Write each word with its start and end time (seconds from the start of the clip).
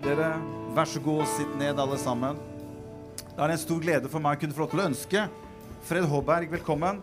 Dere, 0.00 0.30
vær 0.72 0.88
så 0.88 1.00
god 1.04 1.26
og 1.26 1.28
sitt 1.28 1.50
ned, 1.60 1.76
alle 1.76 1.98
sammen. 2.00 2.38
Det 3.20 3.42
er 3.44 3.52
en 3.52 3.60
stor 3.60 3.80
glede 3.84 4.08
for 4.08 4.24
meg 4.24 4.38
å 4.38 4.40
kunne 4.40 4.56
få 4.56 4.62
lov 4.62 4.70
til 4.72 4.80
å 4.80 4.86
ønske 4.88 5.24
Fred 5.84 6.06
Håberg 6.08 6.48
velkommen. 6.54 7.02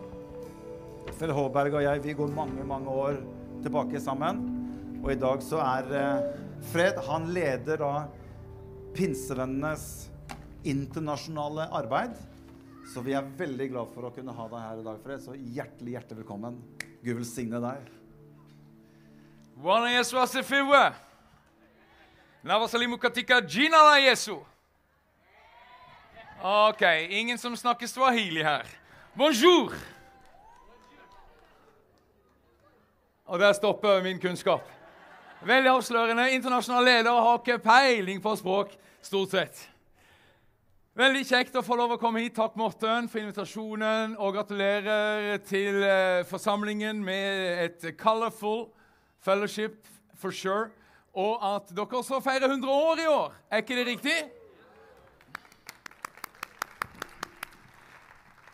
Fred 1.19 1.29
Håberg 1.37 1.77
og 1.77 1.85
jeg 1.85 2.01
vi 2.01 2.15
går 2.17 2.33
mange, 2.33 2.65
mange 2.65 2.89
år 2.89 3.19
tilbake 3.61 4.01
sammen. 4.01 4.41
Og 5.03 5.11
i 5.13 5.19
dag 5.21 5.45
så 5.45 5.61
er 5.61 5.93
eh, 5.93 6.25
Fred 6.71 6.97
Han 7.05 7.29
leder 7.35 7.83
da 7.83 7.91
Pinsevennenes 8.97 10.07
internasjonale 10.65 11.69
arbeid. 11.77 12.17
Så 12.89 13.05
vi 13.05 13.13
er 13.13 13.29
veldig 13.37 13.71
glad 13.75 13.93
for 13.93 14.09
å 14.09 14.13
kunne 14.15 14.33
ha 14.33 14.47
deg 14.55 14.65
her 14.71 14.81
i 14.81 14.87
dag, 14.89 15.01
Fred. 15.05 15.21
Så 15.21 15.37
hjertelig, 15.37 15.99
hjertelig 15.99 16.23
velkommen. 16.23 16.57
Gud 17.05 17.19
velsigne 17.21 17.61
deg. 17.61 17.93
Nawasalimu 22.47 22.97
katika 22.97 23.41
jina 23.41 23.77
la 23.77 23.97
Jesu. 23.97 24.45
Ok, 26.41 26.81
ingen 27.09 27.37
som 27.37 27.57
snakker 27.57 27.87
swahili 27.87 28.43
her. 28.43 28.65
Bonjour. 29.15 29.73
Og 33.25 33.39
der 33.39 33.53
stopper 33.53 34.03
min 34.03 34.19
kunnskap. 34.19 34.61
Veldig 35.41 35.69
avslørende. 35.69 36.31
Internasjonal 36.31 36.85
leder 36.85 37.11
har 37.11 37.37
ikke 37.37 37.59
peiling 37.59 38.23
på 38.23 38.35
språk, 38.35 38.71
stort 39.01 39.35
sett. 39.35 39.69
Veldig 40.95 41.25
kjekt 41.27 41.55
å 41.55 41.65
få 41.67 41.75
lov 41.75 41.97
å 41.97 41.99
komme 41.99 42.23
hit. 42.23 42.35
Takk, 42.39 42.55
Morten, 42.55 43.11
for 43.11 43.19
invitasjonen. 43.19 44.15
Og 44.17 44.33
gratulerer 44.39 45.37
til 45.43 45.83
eh, 45.83 46.23
forsamlingen 46.23 47.03
med 47.03 47.63
et 47.67 47.91
colorful 47.99 48.69
fellowship 49.19 49.83
for 50.15 50.31
sure. 50.31 50.71
Og 51.17 51.55
at 51.55 51.71
dere 51.73 51.97
også 51.97 52.19
feirer 52.21 52.45
100 52.45 52.73
år 52.73 52.99
i 53.01 53.07
år. 53.09 53.31
Er 53.49 53.63
ikke 53.63 53.77
det 53.79 53.87
riktig? 53.87 54.17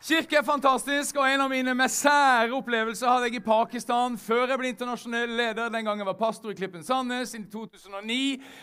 Kirke 0.04 0.36
er 0.36 0.44
fantastisk, 0.44 1.16
og 1.16 1.30
en 1.32 1.42
av 1.46 1.48
mine 1.48 1.72
mest 1.80 2.02
sære 2.04 2.52
opplevelser 2.58 3.08
hadde 3.08 3.30
jeg 3.30 3.38
i 3.38 3.44
Pakistan 3.46 4.18
før 4.20 4.50
jeg 4.52 4.60
ble 4.60 4.72
internasjonell 4.74 5.32
leder. 5.32 5.70
Den 5.72 5.86
gangen 5.88 6.04
jeg 6.04 6.10
var 6.10 6.18
pastor 6.20 6.52
i 6.52 6.58
Klippen 6.60 6.84
Sandnes 6.84 7.32
i 7.38 7.40
2009. 7.48 8.18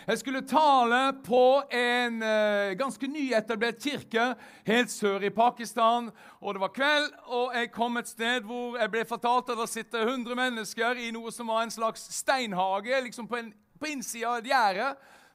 Jeg 0.05 0.19
skulle 0.21 0.43
tale 0.45 0.99
på 1.25 1.45
en 1.73 2.21
uh, 2.21 2.75
ganske 2.77 3.09
nyetablert 3.09 3.81
kirke 3.81 4.27
helt 4.69 4.93
sør 4.93 5.25
i 5.25 5.33
Pakistan. 5.33 6.11
Og 6.41 6.53
Det 6.53 6.61
var 6.61 6.75
kveld, 6.77 7.09
og 7.25 7.57
jeg 7.57 7.71
kom 7.73 7.97
et 7.97 8.13
sted 8.13 8.45
hvor 8.45 8.77
jeg 8.77 8.93
ble 8.93 9.05
fortalt 9.09 9.49
at 9.49 9.57
det 9.63 9.69
sitter 9.73 10.05
100 10.05 10.37
mennesker 10.37 11.01
i 11.01 11.09
noe 11.09 11.33
som 11.33 11.49
var 11.49 11.65
en 11.65 11.73
slags 11.73 12.05
steinhage, 12.21 13.01
liksom 13.07 13.25
på, 13.25 13.41
en, 13.41 13.49
på 13.81 13.89
innsida 13.89 14.29
av 14.29 14.39
et 14.41 14.51
gjerde, 14.51 14.91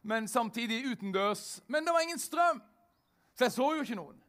men 0.07 0.29
samtidig 0.31 0.85
utendørs. 0.93 1.61
Men 1.67 1.85
det 1.85 1.95
var 1.95 2.07
ingen 2.07 2.23
strøm, 2.23 2.63
så 3.35 3.49
jeg 3.49 3.57
så 3.57 3.73
jo 3.75 3.83
ikke 3.83 3.99
noen. 3.99 4.23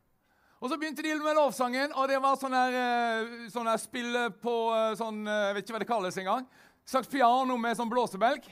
Og 0.57 0.69
Så 0.69 0.77
begynte 0.77 1.03
de 1.05 1.13
med 1.21 1.37
lovsangen, 1.37 1.91
og 1.93 2.07
det 2.09 2.17
var 2.21 2.37
sånn 2.41 2.55
her, 2.57 2.73
eh, 2.73 3.49
sånn 3.53 3.69
spille 3.77 4.31
på 4.41 4.55
eh, 4.73 4.95
sånn, 4.97 5.19
eh, 5.27 5.43
Jeg 5.47 5.53
vet 5.53 5.65
ikke 5.65 5.75
hva 5.75 5.81
det 5.83 5.91
kalles 5.91 6.17
engang. 6.17 6.47
Slags 6.87 7.07
piano 7.11 7.57
med 7.57 7.77
sånn 7.77 7.91
blåsebelg. 7.91 8.47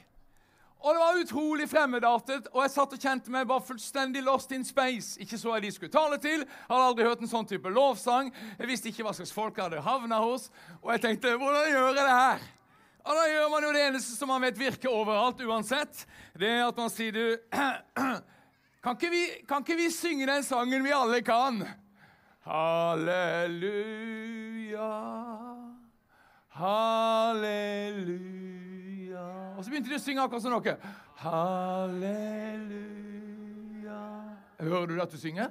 Og 0.86 0.94
det 0.94 1.02
var 1.02 1.18
utrolig 1.18 1.66
fremmedartet, 1.66 2.48
og 2.54 2.62
jeg 2.62 2.72
satt 2.76 2.92
og 2.94 3.02
kjente 3.02 3.32
meg 3.34 3.48
bare 3.50 3.64
fullstendig 3.66 4.22
lost 4.22 4.52
in 4.54 4.64
space. 4.64 5.18
Ikke 5.18 5.40
så 5.42 5.56
jeg 5.56 5.64
de 5.64 5.72
skulle 5.72 5.94
tale 5.96 6.20
til, 6.22 6.44
hadde 6.68 6.90
aldri 6.92 7.08
hørt 7.08 7.24
en 7.26 7.32
sånn 7.32 7.48
type 7.50 7.72
lovsang. 7.74 8.30
Jeg 8.60 8.70
visste 8.70 8.92
ikke 8.92 9.08
hva 9.08 9.16
slags 9.18 9.34
folk 9.34 9.58
jeg 9.58 9.66
hadde 9.66 9.82
havna 9.82 10.20
hos, 10.22 10.52
og 10.84 10.92
jeg 10.94 11.02
tenkte 11.08 11.34
hvordan 11.42 11.72
gjør 11.72 11.88
jeg 11.90 11.98
det 12.04 12.06
her? 12.12 12.46
Og 13.06 13.14
da 13.14 13.26
gjør 13.30 13.50
man 13.54 13.62
jo 13.68 13.70
det 13.76 13.84
eneste 13.86 14.16
som 14.18 14.32
man 14.34 14.42
vet 14.48 14.58
virker 14.58 14.90
overalt 14.90 15.42
uansett. 15.46 16.08
Det 16.34 16.50
er 16.50 16.64
at 16.66 16.78
man 16.80 16.90
sier 16.90 17.14
du 17.14 17.38
kan 18.84 18.96
ikke, 18.98 19.10
vi, 19.14 19.24
kan 19.46 19.62
ikke 19.62 19.78
vi 19.78 19.90
synge 19.94 20.26
den 20.30 20.44
sangen 20.46 20.84
vi 20.86 20.92
alle 20.96 21.22
kan? 21.26 21.62
Halleluja, 22.46 23.62
halleluja 26.58 28.16
Og 29.58 29.64
så 29.66 29.70
begynte 29.70 29.90
de 29.90 29.98
å 29.98 30.02
synge 30.02 30.22
akkurat 30.26 30.44
som 30.46 30.54
dere. 30.58 30.78
Halleluja 31.26 32.86
Hører 34.66 34.88
du 34.90 35.02
at 35.02 35.14
du 35.14 35.18
synger? 35.22 35.50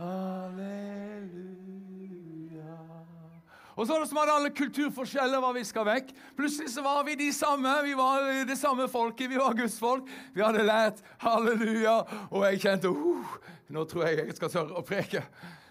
Halleluja 0.00 1.83
Og 3.74 3.86
så 3.86 3.96
var 4.14 4.28
det 4.28 4.34
alle 4.34 4.50
kulturforskjeller 4.54 5.42
var 5.42 5.56
viska 5.56 5.82
vekk. 5.86 6.12
Plutselig 6.38 6.70
så 6.70 6.84
var 6.84 7.02
vi 7.06 7.16
de 7.18 7.32
samme. 7.34 7.72
Vi 7.82 7.96
var 7.98 8.28
det 8.46 8.58
samme 8.58 8.86
folket. 8.88 9.30
Vi 9.30 9.40
var 9.40 9.56
Guds 9.58 9.78
folk. 9.78 10.06
Vi 10.34 10.44
hadde 10.44 10.62
lært 10.66 11.02
halleluja, 11.24 11.96
og 12.30 12.46
jeg 12.50 12.62
kjente 12.62 12.92
uh, 12.92 13.34
Nå 13.74 13.84
tror 13.90 14.06
jeg 14.06 14.20
jeg 14.20 14.36
skal 14.38 14.52
tørre 14.52 14.78
å 14.78 14.84
preke. 14.86 15.24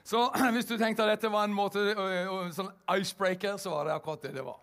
Så 0.04 0.26
hvis 0.56 0.68
du 0.68 0.76
tenkte 0.76 1.06
at 1.06 1.16
dette 1.16 1.32
var 1.32 1.48
en 1.48 1.56
måte, 1.56 1.86
en 1.96 2.54
sånn 2.56 2.72
icebreaker, 2.92 3.56
så 3.62 3.72
var 3.72 3.88
det 3.88 3.96
akkurat 3.96 4.28
det 4.28 4.36
det 4.36 4.46
var. 4.46 4.60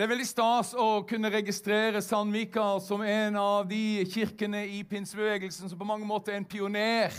Det 0.00 0.06
er 0.06 0.12
veldig 0.14 0.24
stas 0.24 0.70
å 0.80 1.02
kunne 1.04 1.28
registrere 1.28 2.00
Sandvika 2.00 2.78
som 2.80 3.02
en 3.04 3.34
av 3.36 3.66
de 3.68 4.06
kirkene 4.08 4.62
i 4.64 4.78
pinsebevegelsen 4.88 5.68
som 5.68 5.76
på 5.76 5.84
mange 5.84 6.08
måter 6.08 6.32
er 6.32 6.40
en 6.40 6.46
pioner 6.48 7.12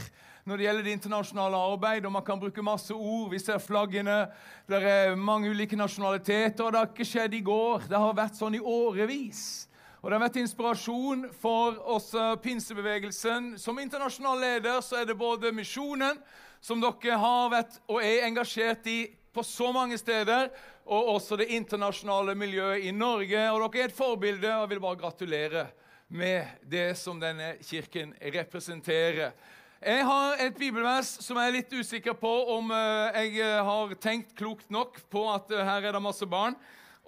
når 0.45 0.57
det 0.57 0.65
gjelder 0.65 0.83
det 0.83 0.93
internasjonale 0.97 1.57
arbeidet. 1.71 2.05
og 2.05 2.11
Man 2.11 2.25
kan 2.25 2.39
bruke 2.39 2.63
masse 2.65 2.93
ord. 2.93 3.29
Vi 3.31 3.39
ser 3.39 3.57
flaggene. 3.61 4.27
Det 4.67 4.81
er 4.83 5.15
mange 5.15 5.49
ulike 5.49 5.75
nasjonaliteter. 5.75 6.63
og 6.63 6.71
Det 6.71 6.79
har 6.79 6.87
ikke 6.87 7.05
skjedd 7.05 7.33
i 7.33 7.43
går. 7.45 7.87
Det 7.89 7.97
har 7.97 8.17
vært 8.17 8.39
sånn 8.39 8.55
i 8.57 8.59
årevis. 8.59 9.67
Og 10.01 10.09
Det 10.09 10.17
har 10.17 10.25
vært 10.25 10.41
inspirasjon 10.41 11.27
for 11.37 11.77
oss 11.93 12.11
pinsebevegelsen. 12.41 13.57
Som 13.61 13.79
internasjonal 13.79 14.39
leder 14.41 14.81
så 14.81 15.01
er 15.01 15.05
det 15.05 15.17
både 15.17 15.53
misjonen, 15.53 16.17
som 16.61 16.81
dere 16.81 17.17
har 17.17 17.49
vært 17.53 17.77
og 17.87 18.01
er 18.01 18.25
engasjert 18.25 18.87
i 18.89 18.99
på 19.31 19.43
så 19.43 19.71
mange 19.71 19.97
steder, 19.97 20.49
og 20.85 21.13
også 21.13 21.37
det 21.39 21.51
internasjonale 21.55 22.35
miljøet 22.35 22.83
i 22.83 22.91
Norge. 22.91 23.45
Og 23.51 23.61
Dere 23.61 23.85
er 23.85 23.87
et 23.87 23.95
forbilde, 23.95 24.49
og 24.55 24.65
jeg 24.65 24.69
vil 24.73 24.83
bare 24.83 24.99
gratulere 24.99 25.67
med 26.09 26.45
det 26.67 26.97
som 26.99 27.19
denne 27.19 27.53
kirken 27.63 28.11
representerer. 28.33 29.31
Jeg 29.81 30.03
har 30.05 30.35
et 30.37 30.53
bibelvers 30.53 31.07
som 31.25 31.39
jeg 31.41 31.49
er 31.49 31.55
litt 31.55 31.71
usikker 31.73 32.13
på 32.13 32.29
om 32.53 32.67
jeg 32.69 33.41
har 33.65 33.93
tenkt 33.97 34.35
klokt 34.37 34.67
nok 34.69 34.99
på 35.09 35.23
at 35.33 35.49
her 35.49 35.87
er 35.89 35.95
det 35.95 36.01
masse 36.05 36.27
barn 36.29 36.53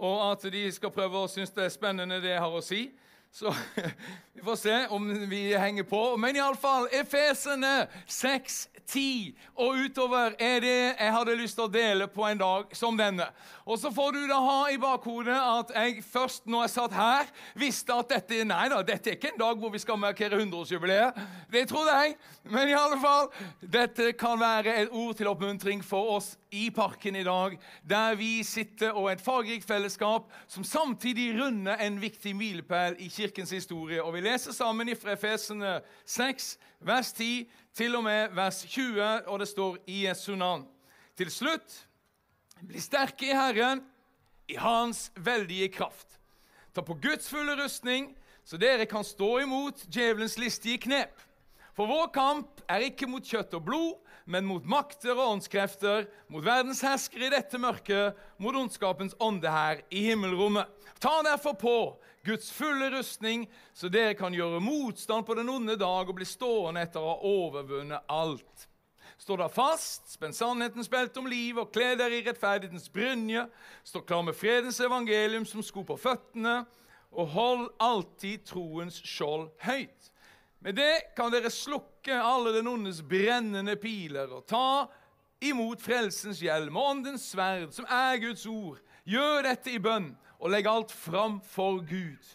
og 0.01 0.23
at 0.31 0.47
de 0.49 0.63
skal 0.73 0.89
prøve 0.95 1.21
å 1.21 1.29
synes 1.29 1.53
det 1.53 1.67
er 1.67 1.69
spennende, 1.69 2.17
det 2.17 2.31
jeg 2.31 2.41
har 2.41 2.55
å 2.57 2.63
si. 2.65 2.87
Så 3.33 3.55
vi 4.33 4.41
får 4.41 4.55
se 4.55 4.87
om 4.87 5.29
vi 5.29 5.57
henger 5.57 5.83
på. 5.83 6.17
Men 6.17 6.35
iallfall 6.35 6.85
Efesene 6.91 7.87
6, 8.05 8.69
10 8.85 9.31
og 9.57 9.79
utover 9.87 10.35
er 10.37 10.59
det 10.61 10.75
jeg 10.75 11.13
hadde 11.15 11.35
lyst 11.39 11.57
til 11.57 11.65
å 11.65 11.71
dele 11.73 12.05
på 12.13 12.27
en 12.27 12.37
dag 12.37 12.75
som 12.77 12.99
denne. 12.99 13.25
Og 13.65 13.79
så 13.81 13.89
får 13.95 14.13
du 14.13 14.19
da 14.29 14.37
ha 14.37 14.59
i 14.69 14.77
bakhodet 14.77 15.39
at 15.39 15.73
jeg 15.73 16.03
først 16.05 16.45
når 16.45 16.67
jeg 16.67 16.73
satt 16.75 16.93
her, 16.99 17.33
visste 17.57 17.97
at 17.97 18.13
dette 18.13 18.43
nei 18.45 18.67
da, 18.69 18.83
dette 18.85 19.09
er 19.09 19.17
ikke 19.17 19.33
en 19.33 19.41
dag 19.41 19.57
hvor 19.57 19.73
vi 19.73 19.81
skal 19.81 19.97
markere 19.97 20.37
100-årsjubileet. 20.37 21.17
Det 21.49 21.65
trodde 21.73 21.97
jeg. 22.03 22.15
Men 22.53 22.69
i 22.69 22.77
alle 22.77 23.01
fall, 23.01 23.31
dette 23.65 24.11
kan 24.19 24.37
være 24.37 24.77
et 24.83 24.93
ord 24.93 25.17
til 25.17 25.33
oppmuntring 25.33 25.81
for 25.81 26.19
oss 26.19 26.35
i 26.53 26.69
parken 26.71 27.15
i 27.15 27.23
dag, 27.25 27.57
der 27.89 28.15
vi 28.15 28.43
sitter 28.45 28.93
og 28.93 29.09
et 29.11 29.21
fargerikt 29.21 29.67
fellesskap 29.67 30.29
som 30.47 30.63
samtidig 30.63 31.31
runder 31.39 31.81
en 31.81 31.97
viktig 32.01 32.35
milepæl 32.37 32.95
i 32.99 33.07
kirkens 33.09 33.51
historie. 33.51 34.03
Og 34.03 34.13
Vi 34.13 34.21
leser 34.21 34.53
sammen 34.53 34.95
fra 34.95 35.17
Efesene 35.17 35.81
6, 36.05 36.57
vers 36.79 37.13
10 37.13 37.49
til 37.73 37.95
og 37.95 38.03
med 38.03 38.35
vers 38.35 38.65
20, 38.69 39.27
og 39.27 39.39
det 39.39 39.47
står 39.47 39.77
i 39.87 40.05
Jesu 40.07 40.35
navn. 40.35 40.67
Til 41.17 41.31
slutt 41.31 41.87
bli 42.67 42.79
sterke 42.79 43.31
i 43.31 43.35
Herren, 43.35 43.83
i 44.47 44.55
Hans 44.55 45.11
veldige 45.15 45.69
kraft. 45.69 46.19
Ta 46.75 46.81
på 46.81 46.93
Guds 46.93 47.29
fulle 47.29 47.55
rustning, 47.63 48.11
så 48.45 48.57
dere 48.57 48.85
kan 48.85 49.03
stå 49.03 49.37
imot 49.39 49.85
djevelens 49.87 50.37
listige 50.37 50.77
knep. 50.77 51.21
For 51.73 51.89
vår 51.89 52.09
kamp 52.13 52.61
er 52.69 52.85
ikke 52.85 53.07
mot 53.09 53.25
kjøtt 53.25 53.55
og 53.57 53.63
blod, 53.65 53.93
men 54.29 54.45
mot 54.45 54.65
makter 54.69 55.15
og 55.17 55.37
åndskrefter, 55.37 56.05
mot 56.31 56.45
verdens 56.45 56.83
herskere 56.85 57.27
i 57.27 57.33
dette 57.33 57.59
mørket, 57.59 58.19
mot 58.37 58.55
ondskapens 58.55 59.15
ånde 59.21 59.49
her 59.49 59.81
i 59.89 60.03
himmelrommet. 60.05 60.69
Ta 61.01 61.17
derfor 61.25 61.57
på 61.59 61.77
Guds 62.23 62.51
fulle 62.55 62.91
rustning, 62.93 63.47
så 63.73 63.89
dere 63.91 64.13
kan 64.15 64.35
gjøre 64.37 64.61
motstand 64.63 65.25
på 65.27 65.35
den 65.35 65.49
onde 65.51 65.75
dag 65.79 66.07
og 66.07 66.15
bli 66.19 66.27
stående 66.29 66.85
etter 66.85 67.01
å 67.01 67.15
ha 67.15 67.33
overvunnet 67.33 68.05
alt. 68.07 68.69
Stå 69.19 69.35
da 69.39 69.49
fast, 69.51 70.07
spenn 70.13 70.33
sannhetens 70.35 70.89
belte 70.91 71.19
om 71.21 71.27
livet 71.31 71.65
og 71.65 71.73
kle 71.73 71.93
dere 71.99 72.19
i 72.19 72.23
rettferdighetens 72.25 72.89
brynje. 72.93 73.47
Stå 73.87 74.01
klar 74.05 74.23
med 74.27 74.37
fredens 74.37 74.79
evangelium 74.83 75.45
som 75.47 75.63
sko 75.65 75.83
på 75.87 75.97
føttene, 75.99 76.63
og 77.13 77.29
hold 77.35 77.67
alltid 77.83 78.45
troens 78.49 78.97
skjold 79.05 79.49
høyt. 79.65 80.12
Med 80.63 80.75
det 80.75 81.15
kan 81.15 81.31
dere 81.31 81.49
slukke 81.51 82.15
alle 82.15 82.53
den 82.55 82.69
ondes 82.71 83.01
brennende 83.03 83.75
piler 83.75 84.31
og 84.31 84.45
ta 84.47 84.85
imot 85.43 85.81
frelsens 85.83 86.39
hjelm 86.39 86.77
og 86.79 86.85
åndens 86.93 87.25
sverd, 87.33 87.73
som 87.75 87.83
er 87.91 88.21
Guds 88.23 88.45
ord. 88.47 88.77
Gjør 89.03 89.43
dette 89.43 89.73
i 89.73 89.81
bønn 89.83 90.13
og 90.39 90.53
legg 90.53 90.69
alt 90.71 90.93
fram 90.95 91.41
for 91.43 91.81
Gud. 91.83 92.29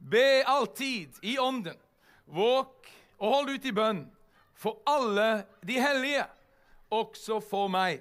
Be 0.00 0.40
alltid 0.48 1.20
i 1.28 1.36
ånden. 1.36 1.76
Våk 2.24 2.88
og 3.20 3.34
hold 3.34 3.52
ut 3.52 3.68
i 3.68 3.74
bønn 3.76 4.06
for 4.56 4.80
alle 4.88 5.44
de 5.60 5.76
hellige, 5.76 6.24
også 6.88 7.36
for 7.44 7.68
meg. 7.68 8.00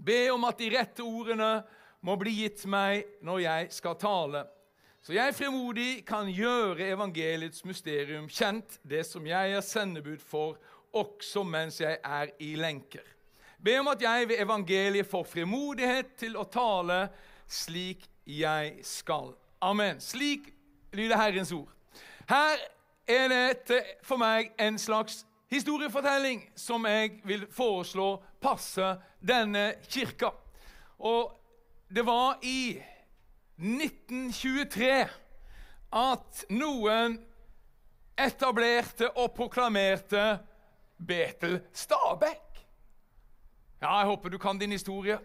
Be 0.00 0.30
om 0.32 0.48
at 0.48 0.64
de 0.64 0.72
rette 0.72 1.04
ordene 1.04 1.58
må 2.00 2.16
bli 2.16 2.38
gitt 2.40 2.64
meg 2.64 3.04
når 3.20 3.44
jeg 3.44 3.72
skal 3.76 4.00
tale, 4.00 4.46
så 5.02 5.16
jeg 5.16 5.34
fremodig 5.34 6.04
kan 6.06 6.28
gjøre 6.30 6.92
evangeliets 6.94 7.64
mysterium 7.66 8.28
kjent, 8.30 8.78
det 8.86 9.02
som 9.06 9.24
jeg 9.26 9.56
er 9.56 9.64
sendebud 9.66 10.20
for, 10.22 10.60
også 10.94 11.42
mens 11.42 11.80
jeg 11.80 11.98
er 12.04 12.30
i 12.38 12.52
lenker. 12.54 13.02
Be 13.58 13.74
om 13.80 13.90
at 13.90 14.02
jeg 14.02 14.28
ved 14.28 14.38
evangeliet 14.42 15.06
får 15.06 15.24
fremodighet 15.26 16.14
til 16.22 16.36
å 16.38 16.44
tale 16.46 17.08
slik 17.50 18.06
jeg 18.26 18.78
skal. 18.86 19.32
Amen. 19.62 19.98
Slik 20.00 20.52
lyder 20.94 21.18
Herrens 21.18 21.52
ord. 21.52 21.70
Her 22.30 22.62
er 23.06 23.28
det 23.32 23.82
for 24.06 24.22
meg 24.22 24.52
en 24.60 24.78
slags 24.78 25.24
historiefortelling 25.50 26.44
som 26.54 26.86
jeg 26.86 27.18
vil 27.26 27.48
foreslå 27.50 28.14
passe 28.42 28.94
denne 29.18 29.72
kirka. 29.82 30.30
Og 31.02 31.34
det 31.90 32.06
var 32.06 32.38
i 32.46 32.78
1923 33.58 35.08
at 35.92 36.44
noen 36.50 37.18
etablerte 38.18 39.10
og 39.16 39.32
proklamerte 39.36 40.24
Betel 41.02 41.60
Stabekk. 41.74 42.62
Ja, 43.82 43.98
jeg 43.98 44.06
håper 44.12 44.30
du 44.30 44.38
kan 44.38 44.58
din 44.58 44.72
historie. 44.72 45.18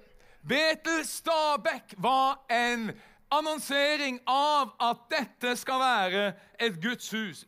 Betel 0.47 1.05
Stabekk 1.05 1.93
var 1.97 2.39
en 2.49 2.91
annonsering 3.31 4.19
av 4.27 4.73
at 4.79 5.05
dette 5.11 5.55
skal 5.59 5.79
være 5.79 6.25
et 6.59 6.81
Guds 6.81 7.11
hus. 7.11 7.45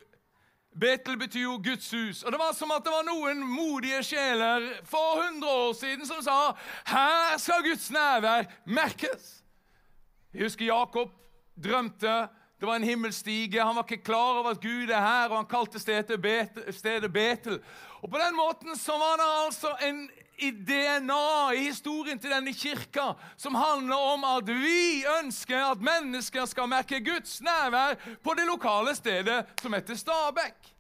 Betel 0.79 1.17
betyr 1.17 1.41
jo 1.41 1.57
Guds 1.63 1.91
hus. 1.91 2.23
Og 2.23 2.31
Det 2.31 2.39
var 2.39 2.53
som 2.53 2.71
at 2.71 2.83
det 2.85 2.93
var 2.93 3.07
noen 3.07 3.41
modige 3.43 4.03
sjeler 4.03 4.69
for 4.87 5.23
100 5.25 5.49
år 5.49 5.73
siden 5.73 6.07
som 6.07 6.21
sa 6.23 6.37
her 6.91 7.37
skal 7.41 7.65
Guds 7.65 7.89
nærvær 7.91 8.47
merkes. 8.65 9.39
Jeg 10.33 10.45
husker 10.45 10.65
Jakob 10.65 11.09
drømte. 11.63 12.27
Det 12.59 12.67
var 12.67 12.75
en 12.75 12.83
himmelstige. 12.83 13.63
Han 13.63 13.75
var 13.75 13.83
ikke 13.83 14.03
klar 14.03 14.39
over 14.39 14.49
at 14.49 14.61
Gud 14.61 14.89
er 14.89 15.01
her, 15.01 15.29
og 15.29 15.37
han 15.37 15.45
kalte 15.49 15.79
stedet 15.79 16.21
Betel. 17.13 17.59
Og 18.01 18.09
På 18.09 18.17
den 18.17 18.35
måten 18.35 18.77
så 18.77 18.91
var 18.91 19.15
det 19.17 19.29
altså 19.45 19.75
en 19.87 20.09
i 20.39 20.51
DNA, 20.51 21.53
i 21.53 21.63
historien 21.63 22.19
til 22.19 22.31
denne 22.31 22.53
kirka, 22.53 23.13
som 23.37 23.55
handler 23.55 23.95
om 23.95 24.23
at 24.23 24.47
vi 24.47 25.03
ønsker 25.19 25.65
at 25.71 25.81
mennesker 25.81 26.45
skal 26.45 26.69
merke 26.69 27.01
Guds 27.03 27.41
nærvær 27.41 27.97
på 28.23 28.35
det 28.37 28.45
lokale 28.47 28.95
stedet 28.95 29.45
som 29.61 29.73
heter 29.73 29.95
Stabekk. 29.95 30.75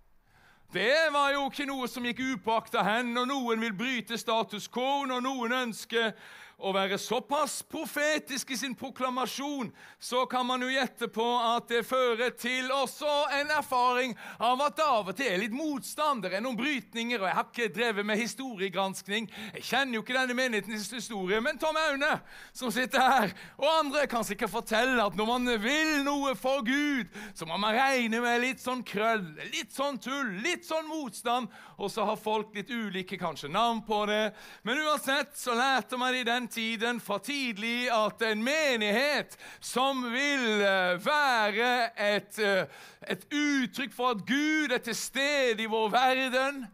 Det 0.73 0.95
var 1.11 1.31
jo 1.33 1.47
ikke 1.49 1.65
noe 1.65 1.87
som 1.89 2.05
gikk 2.05 2.21
upåakta 2.21 2.83
hen 2.85 3.17
og 3.17 3.27
noen 3.27 3.59
vil 3.65 3.73
bryte 3.73 4.17
status 4.21 4.69
quo, 4.71 5.03
når 5.09 5.23
noen 5.25 5.55
ønsker 5.65 6.13
å 6.59 6.71
være 6.75 6.97
såpass 6.99 7.61
profetisk 7.63 8.51
i 8.51 8.57
sin 8.59 8.75
proklamasjon, 8.75 9.69
så 9.99 10.25
kan 10.29 10.45
man 10.47 10.63
jo 10.63 10.71
gjette 10.71 11.07
på 11.11 11.25
at 11.39 11.69
det 11.71 11.85
fører 11.87 12.33
til 12.35 12.67
også 12.73 13.09
en 13.39 13.53
erfaring 13.55 14.15
av 14.43 14.59
at 14.65 14.75
det 14.79 14.87
av 14.87 15.11
og 15.11 15.15
til 15.15 15.29
er 15.31 15.39
litt 15.39 15.55
motstand. 15.55 16.25
Det 16.25 16.33
er 16.35 16.43
noen 16.43 16.59
brytninger, 16.59 17.21
og 17.21 17.29
jeg 17.29 17.37
har 17.37 17.47
ikke 17.47 17.69
drevet 17.75 18.07
med 18.07 18.19
historiegranskning. 18.19 19.29
Jeg 19.55 19.65
kjenner 19.69 19.99
jo 19.99 20.03
ikke 20.03 20.17
denne 20.17 20.35
menighetens 20.35 20.89
historie, 20.91 21.39
men 21.43 21.61
Tom 21.61 21.79
Aune, 21.79 22.11
som 22.51 22.73
sitter 22.75 23.05
her, 23.05 23.33
og 23.57 23.69
andre 23.71 24.03
kan 24.11 24.27
sikkert 24.27 24.51
fortelle 24.51 24.99
at 24.99 25.15
når 25.15 25.31
man 25.31 25.53
vil 25.63 26.03
noe 26.03 26.35
for 26.39 26.65
Gud, 26.67 27.07
så 27.37 27.47
må 27.47 27.59
man 27.61 27.77
regne 27.77 28.19
med 28.23 28.43
litt 28.43 28.63
sånn 28.63 28.83
krøll, 28.83 29.23
litt 29.53 29.71
sånn 29.75 29.99
tull, 30.03 30.35
litt 30.43 30.67
sånn 30.67 30.89
motstand, 30.91 31.47
og 31.79 31.91
så 31.93 32.03
har 32.09 32.19
folk 32.19 32.51
litt 32.57 32.71
ulike 32.73 33.17
kanskje 33.19 33.51
navn 33.51 33.79
på 33.87 34.03
det. 34.09 34.33
Men 34.67 34.83
uansett 34.83 35.37
så 35.39 35.55
lærte 35.55 35.97
man 35.99 36.17
i 36.17 36.25
den 36.27 36.48
tiden 36.51 36.99
fra 37.01 37.17
tidlig 37.23 37.89
at 37.93 38.21
en 38.27 38.43
menighet 38.43 39.37
som 39.61 40.03
vil 40.11 40.63
eh, 40.65 40.95
være 41.05 41.69
et, 42.15 42.39
eh, 42.39 42.65
et 43.09 43.27
uttrykk 43.31 43.93
for 43.95 44.15
at 44.15 44.25
Gud 44.27 44.73
er 44.75 44.81
til 44.83 44.95
stede 44.95 45.63
i 45.63 45.69
vår 45.69 45.89
verden 45.93 46.65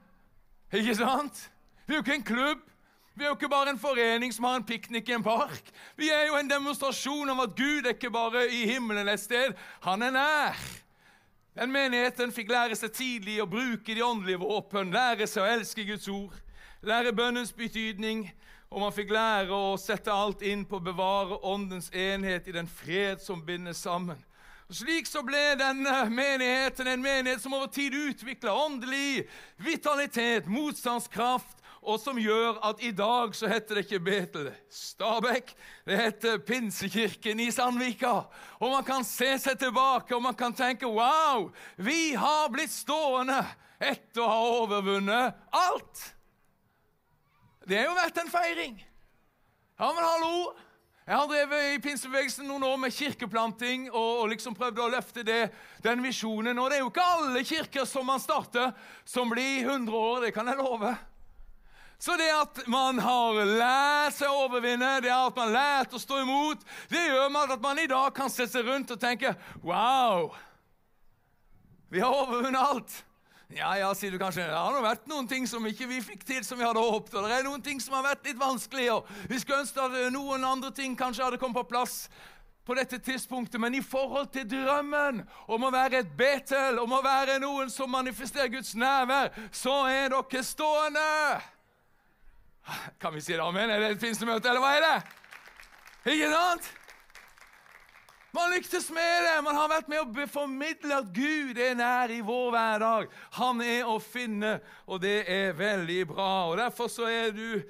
Ikke 0.73 0.95
sant? 0.95 1.51
Vi 1.85 1.93
er 1.93 1.97
jo 1.97 2.03
ikke 2.03 2.15
en 2.15 2.23
klubb. 2.23 2.63
Vi 3.15 3.23
er 3.23 3.27
jo 3.27 3.35
ikke 3.35 3.49
bare 3.49 3.69
en 3.69 3.79
forening 3.79 4.33
som 4.33 4.43
har 4.43 4.57
en 4.59 4.65
piknik 4.65 5.09
i 5.09 5.13
en 5.15 5.23
park. 5.23 5.69
Vi 5.95 6.09
er 6.09 6.25
jo 6.27 6.35
en 6.35 6.49
demonstrasjon 6.49 7.29
om 7.29 7.39
at 7.39 7.53
Gud 7.55 7.85
er 7.85 7.93
ikke 7.93 8.11
bare 8.11 8.47
i 8.51 8.65
himmelen 8.67 9.07
et 9.07 9.21
sted. 9.21 9.53
Han 9.85 10.01
er 10.01 10.11
nær. 10.11 10.57
Den 11.55 11.71
menigheten 11.71 12.33
fikk 12.35 12.49
lære 12.51 12.75
seg 12.75 12.91
tidlig 12.91 13.37
å 13.39 13.47
bruke 13.47 13.95
de 13.95 14.03
åndelige 14.03 14.41
våpen, 14.41 14.91
lære 14.91 15.23
seg 15.31 15.45
å 15.45 15.53
elske 15.53 15.85
Guds 15.87 16.09
ord, 16.11 16.33
lære 16.83 17.13
bønnens 17.15 17.53
betydning, 17.55 18.25
og 18.75 18.81
man 18.83 18.91
fikk 18.91 19.13
lære 19.15 19.55
å 19.55 19.77
sette 19.79 20.11
alt 20.11 20.41
inn 20.43 20.65
på 20.67 20.81
å 20.81 20.83
bevare 20.83 21.37
åndens 21.47 21.87
enhet 21.95 22.49
i 22.51 22.55
den 22.57 22.67
fred 22.67 23.21
som 23.23 23.39
binder 23.39 23.71
sammen. 23.71 24.17
Og 24.67 24.75
Slik 24.75 25.07
så 25.07 25.21
ble 25.23 25.53
denne 25.55 25.93
menigheten 26.11 26.89
en 26.91 27.05
menighet 27.05 27.39
som 27.39 27.53
over 27.55 27.69
tid 27.71 27.95
utvikla 27.95 28.51
åndelig 28.65 29.29
vitalitet, 29.63 30.49
motstandskraft, 30.51 31.61
og 31.85 32.01
som 32.01 32.19
gjør 32.19 32.57
at 32.67 32.83
i 32.83 32.89
dag 32.97 33.37
så 33.37 33.47
heter 33.47 33.77
det 33.79 33.85
ikke 33.85 34.01
Betel 34.03 34.49
Stabekk, 34.73 35.53
det 35.87 36.01
heter 36.01 36.41
Pinsekirken 36.43 37.39
i 37.45 37.47
Sandvika. 37.55 38.25
Og 38.59 38.73
man 38.73 38.83
kan 38.83 39.07
se 39.07 39.29
seg 39.39 39.61
tilbake 39.61 40.17
og 40.17 40.25
man 40.25 40.35
kan 40.35 40.57
tenke 40.57 40.89
wow, 40.89 41.47
vi 41.77 42.11
har 42.19 42.51
blitt 42.51 42.75
stående 42.75 43.39
etter 43.79 44.25
å 44.25 44.31
ha 44.33 44.43
overvunnet 44.65 45.47
alt. 45.63 46.09
Det 47.65 47.79
har 47.79 47.87
jo 47.89 47.97
vært 47.97 48.19
en 48.21 48.29
feiring. 48.29 48.77
Ja, 49.79 49.89
men 49.89 50.05
hallo! 50.05 50.53
Jeg 51.05 51.17
har 51.17 51.27
drevet 51.29 51.67
i 51.69 51.81
pinsebevegelsen 51.81 52.47
noen 52.49 52.63
år 52.65 52.77
med 52.81 52.93
kirkeplanting 52.93 53.87
og, 53.91 54.21
og 54.23 54.29
liksom 54.31 54.55
prøvd 54.57 54.79
å 54.81 54.87
løfte 54.89 55.21
det, 55.25 55.51
den 55.85 56.01
visjonen. 56.01 56.57
Og 56.57 56.69
det 56.69 56.79
er 56.79 56.81
jo 56.81 56.89
ikke 56.89 57.05
alle 57.05 57.43
kirker 57.45 57.85
som 57.89 58.07
man 58.09 58.21
starter, 58.21 58.71
som 59.05 59.29
blir 59.29 59.67
100 59.67 59.97
år. 59.97 60.23
Det 60.25 60.31
kan 60.33 60.49
jeg 60.49 60.57
love. 60.61 60.95
Så 62.01 62.17
det 62.21 62.29
at 62.33 62.63
man 62.69 63.01
har 63.01 63.37
lært 63.45 64.17
seg 64.17 64.29
å 64.29 64.45
overvinne, 64.47 64.95
det 65.01 65.13
at 65.13 65.37
man 65.37 65.53
har 65.53 65.57
lært 65.57 65.93
å 65.93 66.01
stå 66.01 66.21
imot, 66.21 66.65
det 66.91 67.05
gjør 67.05 67.29
med 67.33 67.53
at 67.55 67.63
man 67.63 67.81
i 67.81 67.89
dag 67.89 68.09
kan 68.17 68.33
se 68.33 68.45
seg 68.49 68.65
rundt 68.67 68.93
og 68.93 69.01
tenke 69.01 69.33
Wow! 69.65 70.33
Vi 71.93 72.01
har 72.01 72.13
overvunnet 72.13 72.61
alt. 72.61 72.97
Ja, 73.53 73.75
ja, 73.77 73.91
sier 73.93 74.11
du 74.11 74.17
kanskje. 74.17 74.47
Det 74.49 74.57
har 74.57 74.81
vært 74.81 75.05
noen 75.09 75.27
ting 75.29 75.45
som 75.47 75.65
ikke 75.69 75.85
vi 75.89 75.99
fikk 76.01 76.23
til 76.25 76.41
som 76.43 76.57
vi 76.57 76.65
hadde 76.65 76.81
håpet. 76.81 77.13
og 77.13 77.27
Det 77.27 77.35
er 77.37 77.45
noen 77.45 77.61
ting 77.61 77.81
som 77.81 77.93
har 77.93 78.07
vært 78.07 78.25
litt 78.25 78.39
vanskelig, 78.39 78.87
og 78.95 79.11
Vi 79.29 79.39
skulle 79.39 79.61
ønske 79.61 79.81
at 79.81 80.13
noen 80.13 80.43
andre 80.43 80.71
ting 80.73 80.95
kanskje 80.97 81.27
hadde 81.27 81.37
kommet 81.41 81.61
på 81.61 81.69
plass 81.75 82.07
på 82.65 82.73
dette 82.73 82.97
tidspunktet, 82.97 83.61
men 83.61 83.75
i 83.77 83.81
forhold 83.85 84.31
til 84.33 84.47
drømmen 84.49 85.21
om 85.53 85.65
å 85.67 85.69
være 85.69 85.99
et 86.01 86.15
Betel, 86.17 86.79
om 86.81 86.95
å 86.97 87.03
være 87.05 87.37
noen 87.39 87.69
som 87.69 87.91
manifesterer 87.93 88.49
Guds 88.49 88.73
nærvær, 88.73 89.29
så 89.53 89.83
er 89.85 90.09
dere 90.09 90.41
stående. 90.43 91.03
Kan 92.97 93.13
vi 93.13 93.21
si 93.21 93.35
det 93.35 93.45
amen? 93.45 93.69
Er 93.69 93.83
det 93.83 93.91
et 93.93 94.01
pinsemøte, 94.01 94.49
eller 94.49 94.63
hva 94.63 94.73
er 94.73 94.87
det? 94.87 94.95
Ikke 96.15 96.31
sant? 96.33 96.71
Man 98.35 98.51
lyktes 98.51 98.89
med 98.91 99.23
det. 99.23 99.35
Man 99.43 99.55
har 99.55 99.69
vært 99.71 99.87
med 99.87 100.01
å 100.03 100.27
formidle 100.27 100.97
at 100.99 101.11
Gud 101.15 101.55
er 101.61 101.75
nær 101.79 102.11
i 102.11 102.19
vår 102.25 102.49
hverdag. 102.51 103.13
Han 103.37 103.61
er 103.63 103.87
å 103.87 103.95
finne, 104.03 104.57
og 104.91 104.99
det 105.05 105.21
er 105.31 105.53
veldig 105.55 106.01
bra. 106.09 106.31
Og 106.49 106.57
Derfor 106.59 106.89
så 106.91 107.07
er 107.07 107.31
du 107.31 107.61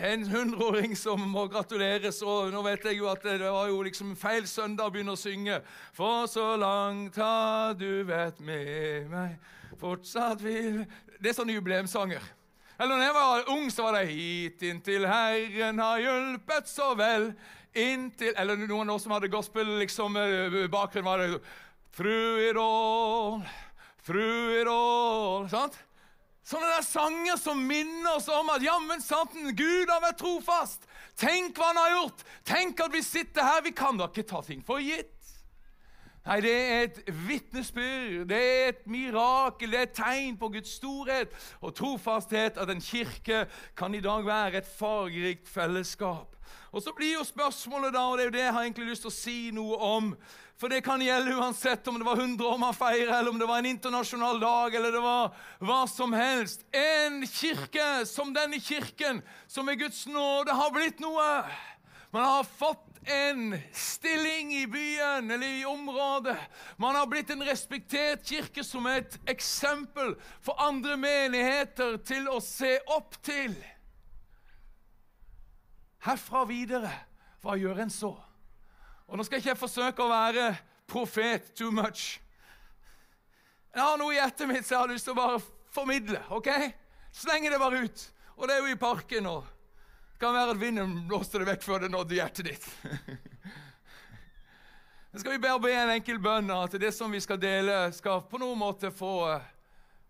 en 0.00 0.24
hundreåring 0.32 0.96
som 0.98 1.22
må 1.22 1.44
gratuleres. 1.52 2.18
Og 2.26 2.50
nå 2.50 2.64
vet 2.66 2.88
jeg 2.90 2.98
jo 2.98 3.06
at 3.12 3.22
det 3.22 3.38
var 3.44 3.70
jo 3.70 3.78
liksom 3.86 4.16
feil 4.18 4.48
søndag 4.50 4.90
å 4.90 4.94
begynne 4.96 5.14
å 5.14 5.20
synge. 5.20 5.60
For 5.94 6.26
så 6.32 6.48
langt 6.58 7.20
har 7.22 7.78
du 7.78 8.02
vært 8.10 8.42
med 8.42 9.06
meg, 9.12 9.38
fortsatt 9.78 10.42
vil 10.42 10.82
Det 11.20 11.30
er 11.30 11.36
sånne 11.36 11.54
jubileumssanger. 11.54 12.26
Eller 12.80 12.96
når 12.96 13.04
jeg 13.04 13.14
var 13.14 13.48
ung, 13.52 13.66
så 13.70 13.82
var 13.86 13.92
det 13.98 14.06
'Hit 14.08 14.62
inntil 14.62 15.06
Herren 15.06 15.78
har 15.78 15.98
hjulpet 16.00 16.68
så 16.68 16.94
vel' 16.96 17.34
inntil 17.74 18.34
Eller 18.36 18.56
noen 18.56 18.88
av 18.88 18.96
oss 18.96 19.06
som 19.06 19.14
hadde 19.14 19.30
gospel, 19.32 19.78
liksom, 19.78 20.16
eh, 20.16 20.68
var 20.70 21.18
det 21.18 21.40
Through 21.92 22.50
it 22.50 22.56
all, 22.56 23.42
through 24.06 24.60
it 24.60 24.68
all 24.68 25.48
sant? 25.50 25.74
Sånne 26.46 26.66
der 26.66 26.82
sanger 26.82 27.36
som 27.38 27.60
minner 27.66 28.16
oss 28.16 28.28
om 28.32 28.48
at 28.50 28.62
jammen 28.64 29.02
santen, 29.02 29.52
Gud 29.54 29.90
har 29.90 30.00
vært 30.02 30.18
trofast. 30.18 30.86
Tenk 31.20 31.58
hva 31.58 31.68
han 31.70 31.78
har 31.78 31.92
gjort! 31.94 32.24
Tenk 32.48 32.80
at 32.80 32.94
vi 32.94 33.02
sitter 33.06 33.46
her. 33.46 33.60
Vi 33.62 33.70
kan 33.76 34.00
da 34.00 34.08
ikke 34.10 34.26
ta 34.26 34.40
ting 34.42 34.64
for 34.66 34.82
gitt. 34.82 35.12
Nei, 36.26 36.40
det 36.44 36.50
er 36.52 36.82
et 36.84 36.98
vitnesbyrd, 37.26 38.26
det 38.28 38.38
er 38.38 38.66
et 38.74 38.82
mirakel, 38.90 39.70
det 39.72 39.78
er 39.78 39.86
et 39.86 39.94
tegn 39.96 40.36
på 40.38 40.50
Guds 40.52 40.74
storhet 40.76 41.32
og 41.64 41.72
trofasthet 41.78 42.60
at 42.60 42.70
en 42.70 42.82
kirke 42.84 43.46
kan 43.78 43.96
i 43.96 44.02
dag 44.04 44.26
være 44.26 44.60
et 44.60 44.68
fargerikt 44.68 45.48
fellesskap. 45.48 46.36
Og 46.70 46.82
Så 46.82 46.92
blir 46.94 47.14
jo 47.14 47.24
spørsmålet, 47.26 47.92
da, 47.94 48.04
og 48.06 48.18
det 48.18 48.22
er 48.22 48.28
jo 48.28 48.36
det 48.36 48.44
jeg 48.44 48.54
har 48.54 48.66
egentlig 48.66 48.90
lyst 48.92 49.02
til 49.06 49.10
å 49.10 49.16
si 49.16 49.38
noe 49.54 49.78
om 49.82 50.12
For 50.60 50.68
det 50.68 50.82
kan 50.84 51.00
gjelde 51.00 51.38
uansett 51.40 51.88
om 51.88 51.96
det 51.96 52.04
var 52.04 52.20
100 52.20 52.44
år 52.44 52.58
man 52.60 52.76
feirer, 52.76 53.14
eller 53.16 53.32
om 53.32 53.38
det 53.40 53.48
var 53.48 53.62
en 53.62 53.70
internasjonal 53.70 54.42
dag, 54.42 54.74
eller 54.76 54.92
det 54.92 55.00
var 55.00 55.30
hva 55.64 55.78
som 55.88 56.12
helst. 56.12 56.66
En 56.76 57.22
kirke 57.24 58.04
som 58.04 58.34
denne 58.36 58.60
kirken, 58.60 59.22
som 59.48 59.64
med 59.64 59.80
Guds 59.80 60.04
nåde 60.06 60.52
har 60.52 60.74
blitt 60.76 61.00
noe. 61.00 61.30
Man 62.12 62.28
har 62.28 62.44
fått 62.44 62.90
en 63.08 63.58
stilling 63.72 64.54
i 64.54 64.66
byen 64.66 65.30
eller 65.30 65.60
i 65.60 65.64
området. 65.64 66.36
Man 66.76 66.94
har 66.94 67.06
blitt 67.06 67.30
en 67.30 67.44
respektert 67.44 68.28
kirke 68.28 68.64
som 68.64 68.86
et 68.86 69.16
eksempel 69.30 70.14
for 70.44 70.60
andre 70.60 70.96
menigheter 71.00 71.96
til 72.04 72.28
å 72.28 72.40
se 72.44 72.76
opp 72.92 73.16
til. 73.24 73.54
Herfra 76.00 76.46
videre, 76.48 76.90
hva 77.44 77.58
gjør 77.60 77.84
en 77.84 77.92
så? 77.92 78.14
Og 79.10 79.18
Nå 79.18 79.26
skal 79.26 79.40
ikke 79.40 79.52
jeg 79.52 79.60
forsøke 79.60 80.04
å 80.04 80.12
være 80.12 80.50
profet 80.88 81.52
too 81.58 81.72
much. 81.74 82.20
Jeg 83.74 83.84
har 83.84 83.98
noe 84.00 84.14
i 84.14 84.18
hjertet 84.18 84.50
mitt 84.50 84.66
som 84.66 84.76
jeg 84.76 84.82
har 84.82 84.92
lyst 84.92 85.06
til 85.06 85.14
å 85.14 85.20
bare 85.20 85.40
formidle. 85.74 86.20
ok? 86.34 86.48
Slenge 87.14 87.50
det 87.50 87.60
bare 87.60 87.82
ut. 87.84 88.04
Og 88.38 88.48
det 88.48 88.56
er 88.56 88.64
jo 88.64 88.72
i 88.72 88.80
parken. 88.80 89.26
og 89.26 89.44
det 90.12 90.22
kan 90.22 90.34
være 90.34 90.54
at 90.54 90.60
vinden 90.60 90.96
blåste 91.08 91.40
det 91.40 91.48
vekk 91.48 91.62
før 91.64 91.84
det 91.84 91.92
nådde 91.92 92.16
hjertet 92.16 92.50
ditt. 92.50 92.66
Nå 95.10 95.20
skal 95.20 95.32
vi 95.32 95.42
bare 95.42 95.62
be 95.62 95.72
en 95.74 95.94
enkel 95.96 96.20
bønn 96.22 96.52
at 96.54 96.76
det 96.78 96.92
som 96.94 97.10
vi 97.10 97.20
skal 97.20 97.40
dele, 97.40 97.88
skal 97.92 98.22
på 98.30 98.38
noen 98.38 98.60
måte 98.60 98.92
få 98.94 99.14
eh, 99.32 99.48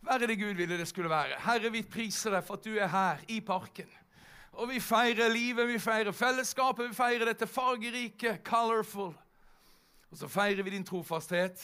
være 0.04 0.28
det 0.28 0.37
Gud 0.42 0.59
ville 0.59 0.76
det 0.76 0.88
skulle 0.90 1.12
være. 1.12 1.38
Herre, 1.40 1.70
vi 1.73 1.87
priser 1.87 2.37
deg 2.37 2.44
for 2.44 2.61
at 2.61 2.66
du 2.66 2.76
er 2.76 2.90
her 2.92 3.23
i 3.32 3.40
parken. 3.40 3.88
Og 4.60 4.68
vi 4.68 4.80
feirer 4.80 5.30
livet, 5.32 5.68
vi 5.68 5.78
feirer 5.80 6.12
fellesskapet, 6.12 6.90
vi 6.90 6.94
feirer 6.94 7.30
dette 7.30 7.46
fargerike, 7.48 8.34
colorful. 8.44 9.14
Og 10.10 10.18
så 10.20 10.28
feirer 10.28 10.66
vi 10.66 10.74
din 10.74 10.84
trofasthet. 10.84 11.62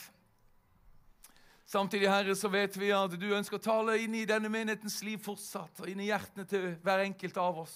Samtidig 1.67 2.09
Herre, 2.09 2.37
så 2.37 2.49
vet 2.49 2.79
vi 2.81 2.93
at 2.95 3.13
du 3.21 3.27
ønsker 3.37 3.59
å 3.59 3.65
tale 3.67 3.99
inn 4.01 4.15
i 4.15 4.25
denne 4.25 4.49
menighetens 4.49 5.03
liv 5.05 5.21
fortsatt, 5.21 5.83
og 5.83 5.91
inn 5.91 6.01
i 6.01 6.09
hjertene 6.09 6.47
til 6.49 6.71
hver 6.87 7.03
enkelt 7.05 7.37
av 7.43 7.59
oss. 7.67 7.75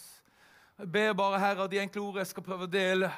Jeg 0.78 0.88
ber 0.94 1.12
bare, 1.18 1.42
Herre, 1.42 1.66
at 1.66 1.74
de 1.74 1.82
enkle 1.82 2.00
ordene 2.06 2.24
jeg 2.24 2.30
skal 2.30 2.46
prøve 2.46 2.64
å 2.64 2.72
dele, 2.72 3.10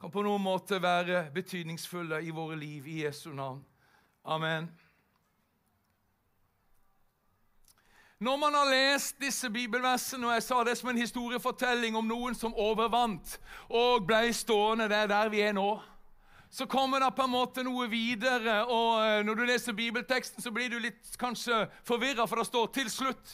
kan 0.00 0.14
på 0.14 0.24
noen 0.24 0.40
måte 0.40 0.80
være 0.80 1.26
betydningsfulle 1.34 2.22
i 2.24 2.32
våre 2.32 2.56
liv. 2.56 2.86
I 2.88 3.02
Jesu 3.02 3.28
navn. 3.36 3.60
Amen. 4.24 4.70
Når 8.22 8.36
man 8.36 8.54
har 8.54 8.68
lest 8.70 9.16
disse 9.18 9.48
bibelversene, 9.50 10.28
og 10.28 10.36
jeg 10.36 10.42
sa 10.46 10.60
det 10.62 10.76
som 10.78 10.92
en 10.92 10.98
historiefortelling 11.00 11.96
om 11.98 12.06
noen 12.06 12.36
som 12.38 12.52
overvant 12.54 13.32
og 13.66 14.04
ble 14.06 14.28
stående 14.36 14.86
der, 14.86 15.08
der 15.10 15.30
vi 15.32 15.40
er 15.42 15.56
nå, 15.56 15.72
så 16.46 16.68
kommer 16.70 17.02
det 17.02 17.08
på 17.16 17.24
en 17.26 17.32
måte 17.32 17.64
noe 17.66 17.88
videre. 17.90 18.60
og 18.62 19.00
eh, 19.02 19.24
Når 19.26 19.34
du 19.40 19.42
leser 19.48 19.74
bibelteksten, 19.74 20.38
så 20.44 20.52
blir 20.54 20.70
du 20.70 20.78
litt 20.78 21.16
kanskje 21.18 21.64
forvirra, 21.88 22.28
for 22.30 22.38
det 22.38 22.46
står 22.46 22.66
'til 22.70 22.90
slutt' 22.94 23.32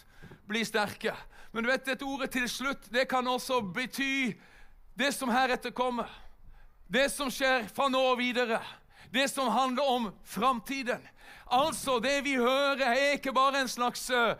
bli 0.48 0.64
sterke. 0.64 1.12
Men 1.52 1.64
du 1.64 1.70
vet, 1.70 1.84
dette 1.84 2.08
ordet 2.08 2.30
'til 2.30 2.48
slutt' 2.48 2.88
det 2.88 3.08
kan 3.08 3.28
også 3.28 3.60
bety 3.60 4.38
det 4.96 5.12
som 5.14 5.28
heretter 5.28 5.70
kommer. 5.70 6.08
Det 6.88 7.10
som 7.12 7.28
skjer 7.28 7.68
fra 7.68 7.88
nå 7.88 8.00
og 8.00 8.18
videre. 8.18 8.62
Det 9.12 9.28
som 9.28 9.52
handler 9.52 9.82
om 9.82 10.12
framtiden. 10.24 11.04
Altså, 11.50 11.98
det 12.00 12.24
vi 12.24 12.36
hører, 12.36 12.88
er 12.88 13.12
ikke 13.12 13.32
bare 13.32 13.60
en 13.60 13.68
slags 13.68 14.10
eh, 14.10 14.34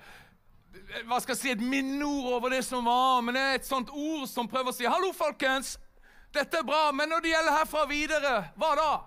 hva 1.09 1.19
skal 1.21 1.35
jeg 1.35 1.41
si, 1.41 1.51
et 1.53 1.63
minneord 1.65 2.33
over 2.39 2.53
det 2.53 2.63
som 2.65 2.85
var, 2.85 3.21
men 3.25 3.37
det 3.37 3.43
er 3.43 3.59
et 3.59 3.69
sånt 3.69 3.91
ord 3.91 4.27
som 4.29 4.49
prøver 4.49 4.73
å 4.73 4.77
si 4.77 4.87
'Hallo, 4.87 5.13
folkens! 5.13 5.79
Dette 6.35 6.59
er 6.59 6.67
bra, 6.67 6.91
men 6.93 7.09
når 7.09 7.21
det 7.25 7.31
gjelder 7.33 7.59
herfra 7.59 7.87
videre, 7.89 8.35
hva 8.57 8.75
da?' 8.77 9.05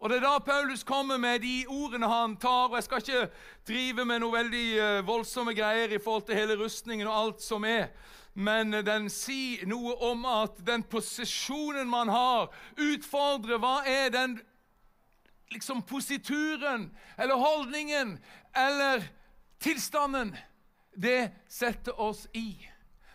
Og 0.00 0.10
Det 0.10 0.16
er 0.16 0.20
da 0.20 0.38
Paulus 0.38 0.84
kommer 0.84 1.18
med 1.18 1.40
de 1.42 1.66
ordene 1.66 2.06
han 2.06 2.36
tar. 2.36 2.68
og 2.68 2.74
Jeg 2.74 2.84
skal 2.84 2.98
ikke 2.98 3.30
drive 3.66 4.04
med 4.04 4.20
noe 4.20 4.32
veldig 4.32 4.66
uh, 4.78 5.06
voldsomme 5.06 5.54
greier 5.54 5.90
i 5.90 5.98
forhold 5.98 6.22
til 6.22 6.38
hele 6.38 6.54
rustningen 6.54 7.06
og 7.06 7.16
alt 7.18 7.42
som 7.42 7.64
er. 7.64 7.88
Men 8.34 8.70
den 8.70 9.08
sier 9.10 9.66
noe 9.66 9.96
om 10.06 10.22
at 10.24 10.60
den 10.66 10.84
posisjonen 10.86 11.88
man 11.90 12.08
har, 12.08 12.46
utfordrer 12.76 13.58
hva 13.58 13.82
er 13.86 14.12
den 14.14 14.38
liksom 15.50 15.82
posituren 15.82 16.90
eller 17.18 17.34
holdningen 17.34 18.18
eller 18.54 19.02
tilstanden 19.58 20.36
det 20.98 21.30
setter 21.48 22.00
oss 22.00 22.26
i. 22.34 22.50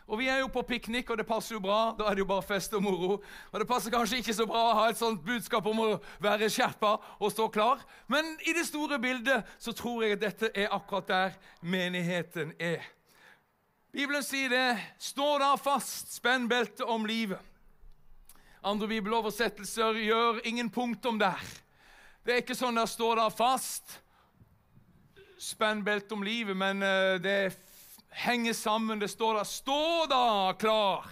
Og 0.07 0.19
Vi 0.19 0.27
er 0.27 0.41
jo 0.41 0.49
på 0.51 0.61
piknik, 0.67 1.09
og 1.09 1.17
det 1.17 1.25
passer 1.27 1.55
jo 1.55 1.61
bra. 1.63 1.93
Da 1.97 2.09
er 2.09 2.15
det 2.15 2.23
jo 2.23 2.29
bare 2.29 2.43
fest 2.45 2.73
og 2.75 2.83
moro. 2.83 3.21
Og 3.51 3.59
Det 3.59 3.67
passer 3.67 3.91
kanskje 3.91 4.19
ikke 4.19 4.35
så 4.35 4.45
bra 4.45 4.63
å 4.69 4.75
ha 4.81 4.89
et 4.91 4.99
sånt 4.99 5.23
budskap 5.23 5.65
om 5.65 5.79
å 5.79 5.87
være 6.21 6.49
skjerpa 6.51 6.97
og 7.19 7.31
stå 7.31 7.47
klar, 7.53 7.81
men 8.07 8.35
i 8.45 8.53
det 8.53 8.65
store 8.67 8.99
bildet 8.99 9.47
så 9.57 9.71
tror 9.71 10.03
jeg 10.03 10.17
at 10.17 10.25
dette 10.25 10.51
er 10.53 10.75
akkurat 10.75 11.07
der 11.07 11.39
menigheten 11.61 12.53
er. 12.59 12.83
Bibelen 13.93 14.23
sier 14.25 14.49
det. 14.49 14.69
Stå 14.97 15.37
da 15.39 15.53
fast, 15.57 16.11
spenn 16.15 16.47
beltet 16.49 16.81
om 16.89 17.05
livet. 17.05 17.39
Andre 18.63 18.87
bibeloversettelser 18.87 19.99
gjør 20.01 20.39
ingen 20.47 20.69
punktum 20.71 21.19
der. 21.19 21.41
Det 22.23 22.33
er 22.33 22.41
ikke 22.41 22.55
sånn 22.55 22.79
der 22.79 22.87
'stå 22.87 23.15
da 23.19 23.27
fast', 23.29 23.99
spenn 25.37 25.83
beltet 25.83 26.11
om 26.11 26.23
livet, 26.23 26.57
men 26.57 26.83
eh, 26.83 27.19
det 27.19 27.31
er 27.31 27.55
henger 28.13 28.53
sammen. 28.53 28.99
Det 28.99 29.07
står 29.07 29.33
da 29.33 29.43
'Stå 29.43 30.05
da 30.09 30.53
klar 30.59 31.05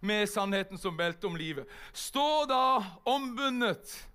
med 0.00 0.28
sannheten 0.28 0.78
som 0.78 0.96
belte 0.96 1.26
om 1.26 1.36
livet'. 1.36 1.66
Stå 1.92 2.46
da 2.48 2.84
ombundet 3.04 4.08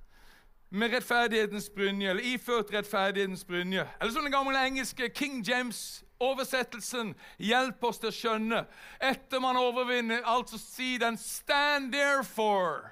med 0.70 0.92
rettferdighetens 0.92 1.70
brynje, 1.70 2.10
eller 2.10 2.24
iført 2.24 2.74
rettferdighetens 2.74 3.46
brynje. 3.46 3.88
Eller 4.02 4.12
som 4.12 4.24
den 4.24 4.32
gamle 4.32 4.66
engelske 4.66 5.10
King 5.16 5.44
James-oversettelsen 5.44 7.16
hjelper 7.40 7.88
oss 7.88 8.00
til 8.00 8.10
å 8.10 8.16
skjønne. 8.16 8.66
Etter 9.00 9.40
man 9.40 9.58
overvinner, 9.58 10.22
altså 10.26 10.58
si 10.58 10.98
den 10.98 11.18
'stand 11.18 11.92
therefore 11.92 12.90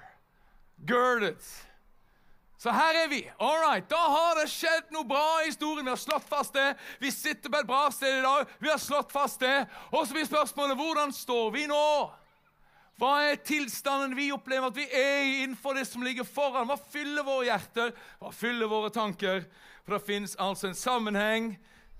girded'. 0.88 1.66
Så 2.56 2.72
her 2.72 3.04
er 3.04 3.08
vi. 3.08 3.20
All 3.38 3.58
right. 3.60 3.88
Da 3.90 4.00
har 4.00 4.38
det 4.40 4.48
skjedd 4.48 4.92
noe 4.94 5.04
bra 5.04 5.42
i 5.42 5.50
historien. 5.50 5.84
Vi 5.84 5.92
har 5.92 6.00
slått 6.00 6.28
fast 6.28 6.56
det. 6.56 6.70
Vi 6.98 7.10
sitter 7.12 7.52
på 7.52 7.60
et 7.60 7.68
bra 7.68 7.82
sted 7.92 8.18
i 8.18 8.22
dag. 8.24 8.54
Vi 8.58 8.70
har 8.72 8.80
slått 8.80 9.12
fast 9.12 9.40
det. 9.44 9.66
Og 9.92 10.06
så 10.06 10.16
blir 10.16 10.28
spørsmålet 10.28 10.80
hvordan 10.80 11.12
står 11.12 11.50
vi 11.52 11.66
nå? 11.68 11.82
Hva 12.96 13.12
er 13.28 13.42
tilstanden 13.44 14.16
vi 14.16 14.30
opplever 14.32 14.70
at 14.70 14.78
vi 14.78 14.86
er 14.88 15.18
i 15.20 15.40
innenfor 15.42 15.76
det 15.76 15.84
som 15.84 16.04
ligger 16.04 16.24
foran? 16.24 16.64
Hva 16.70 16.78
fyller 16.80 17.26
våre 17.26 17.50
hjerter? 17.50 17.92
Hva 18.22 18.32
fyller 18.32 18.72
våre 18.72 18.88
tanker? 18.94 19.44
For 19.84 19.98
det 19.98 20.06
finnes 20.06 20.36
altså 20.40 20.70
en 20.70 20.78
sammenheng 20.78 21.50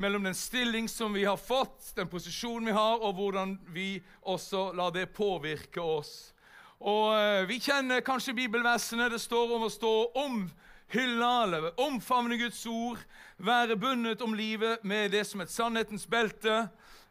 mellom 0.00 0.24
den 0.24 0.34
stilling 0.34 0.88
som 0.88 1.12
vi 1.12 1.26
har 1.28 1.36
fått, 1.36 1.92
den 1.96 2.08
posisjonen 2.08 2.70
vi 2.70 2.76
har, 2.76 2.96
og 3.04 3.14
hvordan 3.16 3.58
vi 3.72 4.00
også 4.24 4.70
lar 4.76 4.92
det 4.96 5.10
påvirke 5.16 5.84
oss. 5.84 6.32
Og 6.80 7.12
uh, 7.14 7.48
Vi 7.48 7.58
kjenner 7.58 8.00
kanskje 8.04 8.34
bibelversene. 8.34 9.10
Det 9.10 9.20
står 9.20 9.56
om 9.56 9.66
å 9.66 9.72
stå 9.72 9.94
om 10.14 10.44
hylla 10.92 11.42
eller 11.44 11.80
omfavne 11.80 12.36
Guds 12.38 12.66
ord, 12.66 12.98
være 13.38 13.76
bundet 13.76 14.22
om 14.22 14.34
livet 14.34 14.84
med 14.84 15.10
det 15.10 15.24
som 15.26 15.40
et 15.40 15.50
sannhetens 15.50 16.06
belte. 16.06 16.68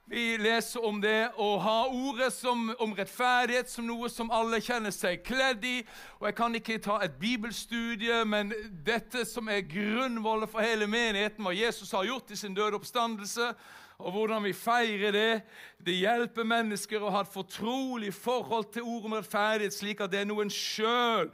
Vi 0.07 0.37
leser 0.37 0.85
om 0.85 0.99
det 1.01 1.31
å 1.41 1.55
ha 1.57 1.87
ordet 1.89 2.29
som, 2.33 2.67
om 2.79 2.91
rettferdighet 2.93 3.71
som 3.71 3.87
noe 3.87 4.05
som 4.13 4.29
alle 4.29 4.59
kjenner 4.61 4.93
seg 4.93 5.23
kledd 5.25 5.65
i. 5.65 5.79
Og 6.19 6.27
Jeg 6.29 6.35
kan 6.37 6.55
ikke 6.55 6.77
ta 6.77 6.99
et 7.01 7.15
bibelstudie, 7.17 8.19
men 8.25 8.53
dette 8.85 9.25
som 9.25 9.49
er 9.49 9.65
grunnvollet 9.65 10.51
for 10.51 10.61
hele 10.61 10.85
menigheten, 10.85 11.41
hva 11.41 11.55
Jesus 11.57 11.91
har 11.97 12.05
gjort 12.05 12.29
i 12.29 12.37
sin 12.37 12.53
døde 12.53 12.77
oppstandelse, 12.77 13.49
og 13.99 14.11
hvordan 14.11 14.43
vi 14.43 14.53
feirer 14.53 15.11
det. 15.15 15.41
Det 15.79 15.95
hjelper 15.95 16.47
mennesker 16.47 17.03
å 17.03 17.11
ha 17.13 17.23
et 17.23 17.33
fortrolig 17.33 18.13
forhold 18.13 18.71
til 18.75 18.87
ord 18.87 19.09
om 19.09 19.17
rettferdighet, 19.19 19.75
slik 19.75 20.03
at 20.03 20.11
det 20.11 20.23
er 20.23 20.29
noe 20.29 20.45
en 20.45 20.53
sjøl 20.53 21.31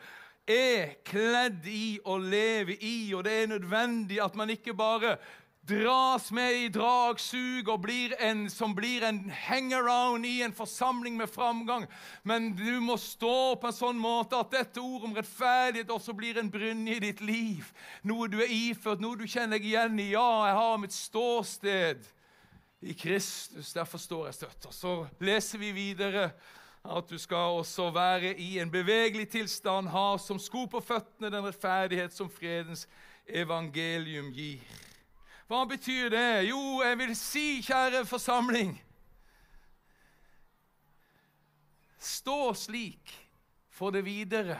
er 0.51 0.95
kledd 1.05 1.67
i 1.69 1.99
og 2.05 2.25
lever 2.31 2.81
i. 2.81 3.13
Og 3.15 3.23
det 3.25 3.43
er 3.43 3.53
nødvendig 3.53 4.21
at 4.23 4.35
man 4.35 4.49
ikke 4.49 4.73
bare 4.77 5.17
dras 5.69 6.31
med 6.33 6.55
i 6.57 6.69
dragsug 6.73 7.69
og 7.69 7.83
blir 7.83 8.15
en, 8.19 8.47
som 8.49 8.73
blir 8.75 9.03
en 9.05 9.19
hangaround 9.29 10.25
i 10.25 10.41
en 10.41 10.53
forsamling 10.53 11.17
med 11.17 11.29
framgang. 11.29 11.85
Men 12.23 12.51
du 12.57 12.79
må 12.81 12.97
stå 12.97 13.55
på 13.61 13.69
en 13.69 13.77
sånn 13.77 13.99
måte 14.01 14.39
at 14.39 14.53
dette 14.53 14.81
ordet 14.81 15.09
om 15.09 15.17
rettferdighet 15.17 15.93
også 15.93 16.17
blir 16.17 16.41
en 16.41 16.49
brynje 16.51 16.97
i 16.97 17.03
ditt 17.05 17.21
liv. 17.21 17.69
Noe 18.03 18.29
du 18.31 18.39
er 18.41 18.49
iført, 18.51 19.03
noe 19.03 19.19
du 19.19 19.27
kjenner 19.27 19.59
deg 19.59 19.69
igjen 19.69 20.01
i. 20.01 20.11
Ja, 20.15 20.29
jeg 20.49 20.57
har 20.57 20.81
mitt 20.81 20.97
ståsted 20.97 22.09
i 22.81 22.93
Kristus. 22.93 23.73
Derfor 23.73 24.01
står 24.01 24.25
jeg 24.29 24.39
støtt. 24.39 24.65
Og 24.65 24.73
så 24.73 24.93
leser 25.21 25.61
vi 25.61 25.71
videre 25.75 26.31
at 26.81 27.09
du 27.09 27.17
skal 27.21 27.59
også 27.61 27.91
være 27.93 28.33
i 28.41 28.55
en 28.59 28.71
bevegelig 28.73 29.27
tilstand, 29.29 29.91
ha 29.93 30.17
som 30.17 30.39
sko 30.41 30.65
på 30.65 30.81
føttene 30.81 31.29
den 31.29 31.45
rettferdighet 31.45 32.13
som 32.13 32.29
fredens 32.29 32.87
evangelium 33.27 34.31
gir. 34.33 34.63
Hva 35.51 35.65
betyr 35.69 36.09
det? 36.09 36.47
Jo, 36.49 36.81
jeg 36.81 36.97
vil 36.97 37.15
si, 37.19 37.45
kjære 37.65 38.05
forsamling 38.07 38.77
Stå 42.01 42.53
slik 42.57 43.11
for 43.69 43.93
det 43.93 44.01
videre 44.07 44.55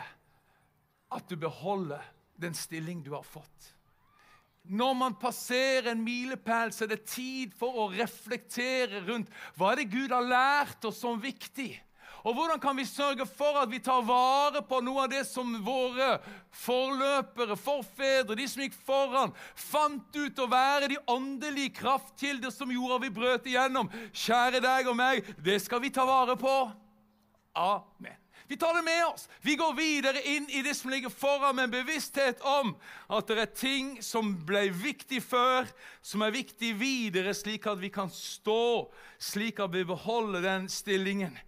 at 1.11 1.29
du 1.29 1.39
beholder 1.41 2.03
den 2.37 2.53
stilling 2.53 3.01
du 3.05 3.15
har 3.15 3.25
fått. 3.25 3.71
Når 4.71 4.93
man 4.95 5.15
passerer 5.19 5.91
en 5.91 6.03
milepæl, 6.03 6.71
så 6.71 6.85
er 6.85 6.93
det 6.93 7.05
tid 7.11 7.51
for 7.59 7.75
å 7.75 7.89
reflektere 7.91 9.01
rundt 9.03 9.31
hva 9.59 9.73
er 9.73 9.81
det 9.81 9.91
Gud 9.91 10.13
har 10.15 10.23
lært 10.23 10.87
oss 10.87 11.01
som 11.03 11.19
viktig. 11.19 11.73
Og 12.21 12.35
hvordan 12.37 12.59
kan 12.61 12.77
vi 12.77 12.85
sørge 12.85 13.25
for 13.25 13.57
at 13.63 13.69
vi 13.71 13.81
tar 13.81 14.03
vare 14.05 14.61
på 14.69 14.77
noe 14.85 15.07
av 15.07 15.09
det 15.11 15.23
som 15.25 15.55
våre 15.65 16.13
forløpere, 16.61 17.57
forfedre, 17.57 18.37
de 18.37 18.47
som 18.47 18.61
gikk 18.61 18.77
foran, 18.85 19.33
fant 19.57 20.15
ut 20.15 20.39
å 20.39 20.49
være 20.51 20.91
de 20.93 21.01
åndelige 21.09 21.73
kraftkilder 21.81 22.53
som 22.53 22.71
gjorde 22.71 23.01
vi 23.07 23.13
brøt 23.17 23.49
igjennom? 23.49 23.89
Kjære 24.13 24.61
deg 24.63 24.93
og 24.93 24.99
meg, 25.01 25.25
det 25.41 25.57
skal 25.65 25.81
vi 25.81 25.93
ta 25.93 26.05
vare 26.07 26.37
på. 26.39 26.55
Amen. 27.57 28.20
Vi 28.51 28.57
tar 28.57 28.73
det 28.73 28.81
med 28.81 29.05
oss. 29.05 29.29
Vi 29.41 29.55
går 29.55 29.73
videre 29.73 30.21
inn 30.27 30.49
i 30.49 30.59
det 30.61 30.73
som 30.75 30.89
ligger 30.91 31.09
foran, 31.09 31.55
med 31.55 31.63
en 31.63 31.71
bevissthet 31.71 32.41
om 32.43 32.73
at 33.07 33.29
det 33.31 33.37
er 33.39 33.53
ting 33.55 33.93
som 34.03 34.33
ble 34.43 34.65
viktig 34.75 35.21
før, 35.23 35.69
som 36.03 36.25
er 36.25 36.33
viktig 36.35 36.73
videre, 36.75 37.31
slik 37.31 37.69
at 37.71 37.79
vi 37.79 37.87
kan 37.95 38.11
stå, 38.11 38.91
slik 39.23 39.61
at 39.63 39.71
vi 39.71 39.85
beholder 39.87 40.43
den 40.43 40.67
stillingen. 40.67 41.39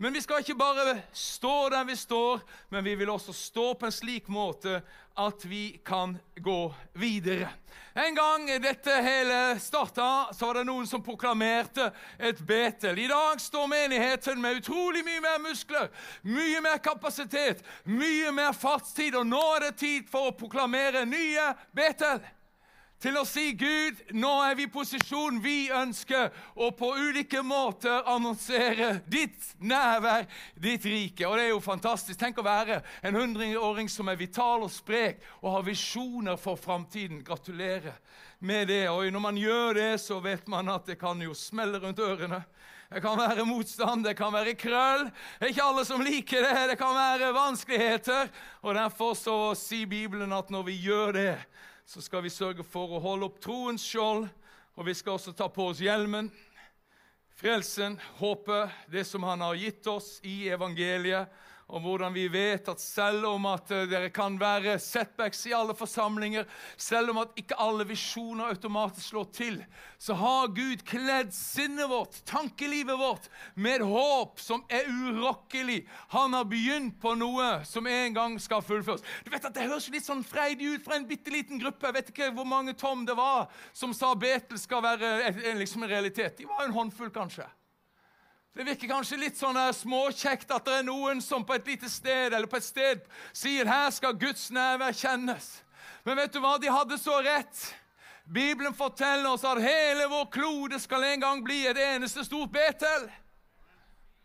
Men 0.00 0.16
vi 0.16 0.24
skal 0.24 0.40
ikke 0.40 0.56
bare 0.56 0.94
stå 1.12 1.68
der 1.76 1.84
vi 1.90 1.98
står, 2.00 2.40
men 2.72 2.88
vi 2.88 2.96
vil 3.02 3.12
også 3.12 3.36
stå 3.36 3.74
på 3.76 3.90
en 3.90 3.98
slik 3.98 4.32
måte 4.32 4.78
at 5.16 5.44
vi 5.44 5.80
kan 5.84 6.18
gå 6.36 6.74
videre. 6.92 7.48
En 7.94 8.14
gang 8.14 8.48
dette 8.60 8.92
hele 9.00 9.58
starta, 9.60 10.28
så 10.32 10.46
var 10.46 10.58
det 10.58 10.66
noen 10.68 10.84
som 10.86 11.00
proklamerte 11.02 11.88
et 12.18 12.40
Betel. 12.44 12.98
I 12.98 13.08
dag 13.08 13.40
står 13.40 13.70
menigheten 13.72 14.40
med 14.40 14.60
utrolig 14.60 15.00
mye 15.06 15.22
mer 15.24 15.38
muskler, 15.40 15.88
mye 16.28 16.60
mer 16.60 16.82
kapasitet, 16.84 17.64
mye 17.88 18.32
mer 18.36 18.52
fartstid, 18.52 19.16
og 19.16 19.24
nå 19.30 19.40
er 19.54 19.68
det 19.70 19.78
tid 19.80 20.10
for 20.12 20.28
å 20.28 20.36
proklamere 20.36 21.06
nye 21.08 21.48
Betel 21.72 22.20
til 23.06 23.16
å 23.20 23.26
si 23.28 23.52
Gud, 23.54 24.00
nå 24.18 24.30
er 24.42 24.56
vi 24.58 24.64
i 24.66 24.70
posisjon. 24.72 25.36
Vi 25.38 25.68
ønsker 25.70 26.32
å 26.58 26.72
på 26.74 26.88
ulike 26.98 27.38
måter 27.46 28.02
annonsere 28.10 28.96
ditt 29.06 29.52
nærvær, 29.62 30.26
ditt 30.58 30.88
rike. 30.90 31.22
Og 31.28 31.36
det 31.38 31.44
er 31.44 31.52
jo 31.52 31.62
fantastisk. 31.62 32.18
Tenk 32.18 32.40
å 32.42 32.46
være 32.46 32.80
en 33.06 33.14
hundreåring 33.14 33.86
som 33.92 34.10
er 34.10 34.18
vital 34.18 34.64
og 34.66 34.72
sprek 34.74 35.22
og 35.38 35.52
har 35.54 35.66
visjoner 35.68 36.40
for 36.40 36.58
framtiden. 36.58 37.22
Gratulerer 37.26 37.94
med 38.42 38.72
det. 38.72 38.88
Og 38.90 39.06
når 39.14 39.22
man 39.22 39.38
gjør 39.38 39.78
det, 39.78 39.92
så 40.02 40.18
vet 40.24 40.50
man 40.50 40.72
at 40.74 40.90
det 40.90 40.98
kan 40.98 41.22
jo 41.22 41.36
smelle 41.36 41.78
rundt 41.82 42.02
ørene. 42.02 42.42
Det 42.90 43.02
kan 43.02 43.18
være 43.18 43.46
motstand, 43.46 44.02
det 44.06 44.16
kan 44.18 44.34
være 44.34 44.54
krøll. 44.58 45.06
Det 45.38 45.46
er 45.46 45.54
ikke 45.54 45.70
alle 45.70 45.86
som 45.86 46.02
liker 46.02 46.42
det. 46.42 46.66
Det 46.72 46.78
kan 46.82 46.94
være 46.94 47.30
vanskeligheter. 47.38 48.34
Og 48.66 48.74
Derfor 48.74 49.14
så 49.18 49.38
sier 49.58 49.86
Bibelen 49.90 50.34
at 50.34 50.50
når 50.50 50.68
vi 50.72 50.78
gjør 50.88 51.14
det, 51.14 51.30
så 51.86 52.02
skal 52.02 52.24
vi 52.24 52.32
sørge 52.34 52.64
for 52.66 52.96
å 52.96 53.02
holde 53.02 53.28
opp 53.28 53.38
troens 53.42 53.84
skjold, 53.86 54.26
og 54.74 54.88
vi 54.88 54.94
skal 54.98 55.14
også 55.14 55.32
ta 55.38 55.46
på 55.48 55.68
oss 55.70 55.80
hjelmen. 55.80 56.32
Frelsen, 57.38 57.94
håpet, 58.18 58.72
det 58.90 59.04
som 59.06 59.22
han 59.28 59.44
har 59.44 59.54
gitt 59.60 59.86
oss 59.86 60.16
i 60.26 60.48
evangeliet 60.50 61.30
om 61.66 61.82
hvordan 61.82 62.14
vi 62.14 62.28
vet 62.30 62.68
at 62.70 62.80
selv 62.80 63.26
om 63.32 63.46
at 63.50 63.70
eh, 63.74 63.88
dere 63.90 64.10
kan 64.14 64.36
være 64.38 64.76
setbacks 64.82 65.40
i 65.50 65.54
alle 65.56 65.74
forsamlinger, 65.74 66.46
selv 66.78 67.10
om 67.10 67.18
at 67.24 67.34
ikke 67.40 67.58
alle 67.58 67.86
visjoner 67.88 68.52
automatisk 68.52 69.08
slår 69.08 69.26
til, 69.34 69.58
så 69.98 70.14
har 70.14 70.52
Gud 70.54 70.84
kledd 70.86 71.34
sinnet 71.34 71.90
vårt, 71.90 72.20
tankelivet 72.28 72.98
vårt, 73.00 73.26
med 73.54 73.82
håp 73.82 74.38
som 74.42 74.62
er 74.70 74.86
urokkelig. 74.86 75.80
Han 76.14 76.38
har 76.38 76.46
begynt 76.46 77.00
på 77.02 77.16
noe 77.18 77.50
som 77.66 77.90
en 77.90 78.14
gang 78.14 78.38
skal 78.42 78.62
fullføres. 78.62 79.02
Du 79.24 79.32
vet 79.34 79.44
at 79.44 79.54
Det 79.56 79.66
høres 79.66 79.88
litt 79.90 80.04
sånn 80.04 80.24
freidig 80.26 80.76
ut 80.76 80.84
fra 80.84 80.98
en 81.00 81.06
bitte 81.08 81.32
liten 81.32 81.58
gruppe. 81.58 81.88
Jeg 81.88 81.96
vet 81.96 82.10
ikke 82.12 82.32
hvor 82.36 82.46
mange 82.46 82.76
tom 82.78 83.06
det 83.08 83.16
var 83.16 83.48
som 83.72 83.94
sa 83.96 84.12
Betel 84.14 84.60
skal 84.60 84.84
være 84.84 85.32
liksom 85.56 85.82
en 85.82 85.90
realitet. 85.90 86.36
De 86.36 86.46
var 86.46 86.66
en 86.66 86.76
håndfull, 86.76 87.10
kanskje. 87.10 87.48
Det 88.56 88.64
virker 88.64 88.88
kanskje 88.88 89.18
litt 89.20 89.36
sånn 89.36 89.58
småkjekt 89.76 90.48
at 90.56 90.64
det 90.64 90.78
er 90.78 90.84
noen 90.86 91.18
som 91.20 91.42
på 91.44 91.58
et 91.58 91.66
lite 91.68 91.90
sted 91.92 92.32
eller 92.32 92.48
på 92.48 92.56
et 92.56 92.64
sted 92.64 93.02
sier 93.36 93.68
her 93.68 93.90
skal 93.92 94.16
Guds 94.16 94.46
nærvær 94.48 94.96
kjennes. 94.96 95.48
Men 96.06 96.16
vet 96.16 96.32
du 96.32 96.38
hva? 96.40 96.54
De 96.56 96.70
hadde 96.72 96.96
så 96.96 97.18
rett. 97.20 97.58
Bibelen 98.24 98.72
forteller 98.74 99.28
oss 99.28 99.44
at 99.44 99.60
hele 99.60 100.06
vår 100.08 100.24
klode 100.32 100.80
skal 100.80 101.04
en 101.04 101.20
gang 101.26 101.44
bli 101.44 101.66
et 101.68 101.82
eneste 101.84 102.24
stort 102.24 102.54
Betel. 102.54 103.04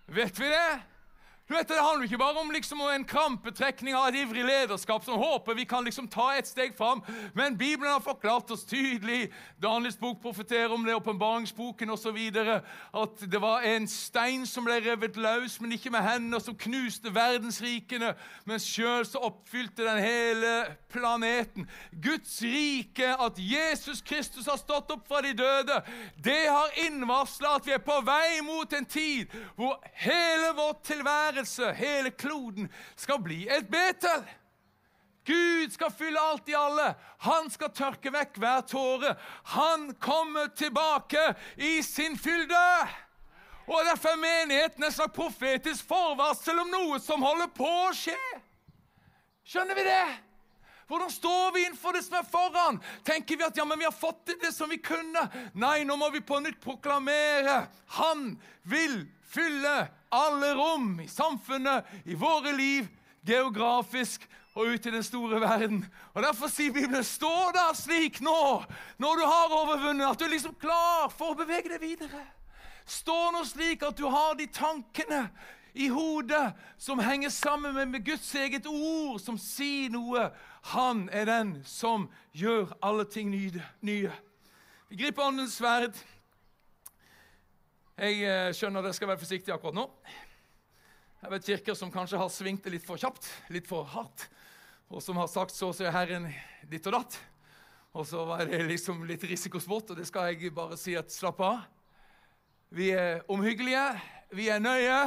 Vet 0.07 0.39
vi 0.39 0.47
det? 0.47 0.79
Du 1.51 1.57
vet, 1.57 1.67
Det 1.67 1.75
handler 1.79 2.03
ikke 2.03 2.17
bare 2.17 2.39
om 2.39 2.51
liksom 2.51 2.79
en 2.79 3.03
krampetrekning 3.03 3.95
av 3.95 4.05
et 4.07 4.21
ivrig 4.21 4.45
lederskap 4.47 5.03
som 5.03 5.19
håper 5.19 5.57
vi 5.57 5.65
kan 5.67 5.83
liksom 5.83 6.05
ta 6.07 6.29
et 6.37 6.47
steg 6.47 6.77
fram, 6.77 7.01
men 7.35 7.57
Bibelen 7.59 7.91
har 7.91 7.99
forklart 7.99 8.53
oss 8.55 8.63
tydelig 8.63 9.33
Daniels 9.59 9.97
bok 9.99 10.21
profeterer 10.23 10.71
om 10.71 10.85
det, 10.85 10.95
åpenbaringsboken 10.95 11.91
osv. 11.91 12.19
At 12.95 13.25
det 13.31 13.41
var 13.43 13.67
en 13.67 13.87
stein 13.87 14.45
som 14.47 14.63
ble 14.63 14.77
revet 14.85 15.19
løs, 15.19 15.57
men 15.59 15.75
ikke 15.75 15.91
med 15.91 16.05
hender, 16.05 16.39
som 16.39 16.55
knuste 16.55 17.11
verdensrikene, 17.11 18.13
men 18.47 18.63
sjøl 18.63 19.03
så 19.05 19.19
oppfylte 19.19 19.83
den 19.83 19.99
hele 19.99 20.53
planeten. 20.93 21.67
Guds 21.91 22.39
rike, 22.47 23.11
at 23.11 23.35
Jesus 23.35 23.99
Kristus 23.99 24.47
har 24.47 24.61
stått 24.61 24.95
opp 24.95 25.03
fra 25.11 25.19
de 25.27 25.35
døde, 25.35 25.81
det 26.15 26.47
har 26.47 26.79
innvarsla 26.87 27.57
at 27.59 27.67
vi 27.67 27.75
er 27.75 27.83
på 27.83 27.99
vei 28.07 28.39
mot 28.47 28.71
en 28.71 28.87
tid 28.87 29.27
hvor 29.59 29.81
hele 29.99 30.55
vårt 30.55 30.85
tilværelse 30.87 31.40
tilværelse, 31.41 31.73
hele 31.73 32.11
kloden, 32.11 32.71
skal 32.95 33.21
bli 33.21 33.47
et 33.47 33.67
Betel. 33.67 34.25
Gud 35.25 35.71
skal 35.71 35.91
fylle 35.91 36.19
alt 36.19 36.49
i 36.49 36.55
alle. 36.57 36.95
Han 37.19 37.49
skal 37.49 37.69
tørke 37.69 38.11
vekk 38.11 38.37
hver 38.37 38.61
tåre. 38.61 39.15
Han 39.53 39.93
kommer 39.99 40.47
tilbake 40.47 41.35
i 41.57 41.81
sin 41.81 42.17
fylde. 42.17 42.87
Og 43.67 43.85
Derfor 43.85 44.09
er 44.09 44.17
menigheten 44.17 44.83
et 44.83 44.93
slags 44.93 45.13
profetisk 45.13 45.85
forvarsel 45.87 46.59
om 46.59 46.71
noe 46.73 46.99
som 46.99 47.21
holder 47.21 47.47
på 47.53 47.69
å 47.69 47.93
skje. 47.93 48.17
Skjønner 49.45 49.75
vi 49.75 49.85
det? 49.85 50.07
Hvordan 50.87 51.11
står 51.11 51.53
vi 51.53 51.65
innenfor 51.65 51.93
det 51.93 52.01
som 52.03 52.17
er 52.17 52.27
foran? 52.27 52.81
Tenker 53.05 53.37
vi 53.37 53.45
at 53.45 53.57
ja, 53.57 53.63
men 53.63 53.79
vi 53.79 53.85
har 53.85 53.95
fått 53.95 54.25
til 54.25 54.41
det 54.41 54.51
som 54.51 54.69
vi 54.69 54.81
kunne? 54.81 55.21
Nei, 55.53 55.85
nå 55.85 55.95
må 55.95 56.09
vi 56.11 56.19
på 56.19 56.41
nytt 56.41 56.59
proklamere. 56.59 57.61
Han 58.01 58.33
vil 58.67 59.05
fylle 59.31 59.85
alle 60.11 60.53
rom 60.57 60.99
i 61.03 61.07
samfunnet, 61.07 61.87
i 62.05 62.17
våre 62.19 62.51
liv, 62.55 62.87
geografisk 63.25 64.27
og 64.55 64.73
ut 64.73 64.85
i 64.85 64.91
den 64.91 65.03
store 65.03 65.39
verden. 65.41 65.85
Og 66.13 66.23
Derfor 66.23 66.51
sier 66.51 66.73
Bibelen 66.75 67.03
stå 67.07 67.31
da 67.55 67.69
slik 67.77 68.19
nå, 68.23 68.63
når 68.99 69.21
du 69.21 69.25
har 69.25 69.55
overvunnet, 69.61 70.09
at 70.09 70.19
du 70.19 70.27
er 70.27 70.35
liksom 70.35 70.57
klar 70.59 71.09
for 71.13 71.31
å 71.31 71.39
bevege 71.39 71.71
deg 71.71 71.83
videre. 71.83 72.25
Stå 72.85 73.31
nå 73.31 73.45
slik 73.47 73.83
at 73.87 73.97
du 73.97 74.07
har 74.11 74.35
de 74.35 74.49
tankene 74.51 75.27
i 75.73 75.87
hodet 75.87 76.51
som 76.81 76.99
henger 76.99 77.29
sammen 77.31 77.75
med, 77.75 77.87
med 77.87 78.05
Guds 78.05 78.33
eget 78.35 78.67
ord, 78.67 79.21
som 79.23 79.37
sier 79.39 79.91
noe. 79.93 80.27
Han 80.75 81.07
er 81.13 81.29
den 81.29 81.53
som 81.65 82.09
gjør 82.35 82.73
alle 82.83 83.05
ting 83.07 83.31
nye. 83.31 84.11
Vi 84.91 84.99
griper 84.99 85.29
åndens 85.29 85.55
sverd. 85.61 85.95
Jeg 88.01 88.23
eh, 88.25 88.47
skjønner 88.57 88.81
dere 88.81 88.97
skal 88.97 89.11
være 89.11 89.21
forsiktige 89.21 89.53
akkurat 89.53 89.75
nå. 89.77 89.83
Jeg 91.21 91.31
vet 91.35 91.49
kirker 91.51 91.75
som 91.77 91.91
kanskje 91.93 92.17
har 92.17 92.31
svingt 92.33 92.63
det 92.65 92.71
litt 92.73 92.85
for 92.87 92.97
kjapt, 92.97 93.27
litt 93.53 93.67
for 93.69 93.85
hardt, 93.85 94.23
og 94.89 95.03
som 95.05 95.19
har 95.21 95.27
sagt 95.29 95.53
så 95.53 95.69
sier 95.77 95.93
Herren 95.93 96.25
ditt 96.71 96.87
og 96.89 96.95
datt. 96.95 97.19
Og 97.93 98.07
så 98.09 98.23
var 98.25 98.41
det 98.49 98.63
liksom 98.65 99.03
litt 99.05 99.21
risikosport, 99.29 99.93
og 99.93 100.01
det 100.01 100.07
skal 100.09 100.31
jeg 100.31 100.49
bare 100.57 100.79
si 100.81 100.95
at 100.97 101.13
slapp 101.13 101.43
av. 101.45 101.61
Vi 102.73 102.89
er 102.89 103.21
omhyggelige, 103.29 103.85
vi 104.33 104.49
er 104.49 104.65
nøye, 104.65 104.97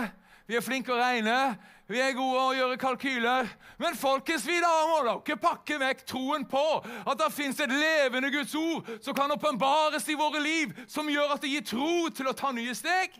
vi 0.46 0.58
er 0.58 0.64
flinke 0.64 0.92
å 0.92 0.98
regne, 1.00 1.56
vi 1.88 2.00
er 2.00 2.14
gode 2.16 2.40
å 2.40 2.54
gjøre 2.56 2.78
kalkyler. 2.80 3.48
Men 3.80 3.96
folkens, 3.96 4.46
vi 4.48 4.56
da 4.60 4.72
må 4.88 5.02
dere 5.04 5.36
pakke 5.40 5.76
vekk 5.80 6.04
troen 6.08 6.46
på 6.48 6.64
at 6.84 7.20
det 7.20 7.30
fins 7.34 7.60
et 7.60 7.72
levende 7.72 8.32
Guds 8.32 8.54
ord 8.56 8.88
som 9.04 9.16
kan 9.16 9.32
åpenbares 9.32 10.08
i 10.08 10.16
våre 10.16 10.40
liv, 10.40 10.72
som 10.88 11.10
gjør 11.12 11.36
at 11.36 11.44
det 11.44 11.52
gir 11.52 11.68
tro 11.68 12.08
til 12.12 12.28
å 12.28 12.36
ta 12.36 12.52
nye 12.56 12.76
steg. 12.76 13.16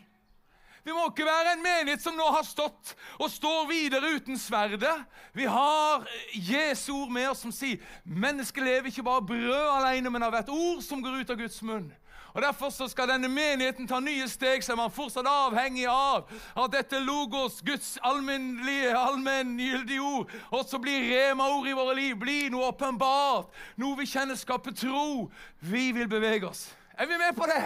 Vi 0.85 0.93
må 0.93 1.07
ikke 1.09 1.25
være 1.25 1.55
en 1.55 1.63
menighet 1.65 2.01
som 2.03 2.13
nå 2.13 2.25
har 2.29 2.43
stått 2.45 2.91
og 3.17 3.29
står 3.33 3.63
videre 3.71 4.11
uten 4.19 4.37
sverdet. 4.37 4.93
Vi 5.33 5.47
har 5.49 6.05
Jesu 6.37 6.91
ord 6.93 7.13
med 7.13 7.31
oss 7.31 7.41
som 7.41 7.53
sier 7.53 7.81
mennesket 8.05 8.61
lever 8.61 8.91
ikke 8.91 9.05
bare 9.05 9.25
brød 9.25 9.71
alene, 9.79 10.13
men 10.13 10.25
av 10.27 10.35
hvert 10.35 10.51
ord 10.53 10.83
som 10.85 11.01
går 11.01 11.23
ut 11.23 11.33
av 11.33 11.41
Guds 11.41 11.57
munn. 11.65 11.89
Og 12.35 12.41
Derfor 12.43 12.69
så 12.69 12.87
skal 12.91 13.07
denne 13.07 13.29
menigheten 13.31 13.87
ta 13.87 14.01
nye 14.03 14.27
steg, 14.27 14.59
er 14.67 14.75
man 14.75 14.91
fortsatt 14.91 15.27
avhengig 15.29 15.85
av 15.87 16.27
at 16.59 16.73
dette 16.73 16.99
logos, 16.99 17.61
Guds 17.63 17.93
allmenngyldige 18.03 20.01
ord, 20.03 20.33
også 20.51 20.81
blir 20.83 21.07
rema-ord 21.07 21.69
i 21.71 21.77
våre 21.77 21.95
liv, 21.95 22.17
blir 22.19 22.51
noe 22.51 22.73
åpenbart, 22.73 23.55
noe 23.79 23.95
vi 24.01 24.09
kjenner 24.11 24.35
skaper 24.35 24.75
tro. 24.75 25.31
Vi 25.63 25.93
vil 25.95 26.11
bevege 26.11 26.49
oss. 26.51 26.67
Er 26.99 27.07
vi 27.07 27.17
med 27.23 27.35
på 27.39 27.47
det? 27.47 27.63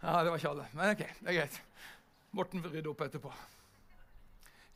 Ja, 0.00 0.22
det 0.24 0.32
var 0.32 0.40
ikke 0.40 0.54
alle, 0.54 0.68
men 0.72 0.94
ok, 0.94 1.04
det 1.20 1.28
er 1.28 1.40
greit. 1.42 1.60
Morten 2.32 2.64
vil 2.64 2.78
rydde 2.78 2.88
opp 2.88 3.04
etterpå. 3.04 3.32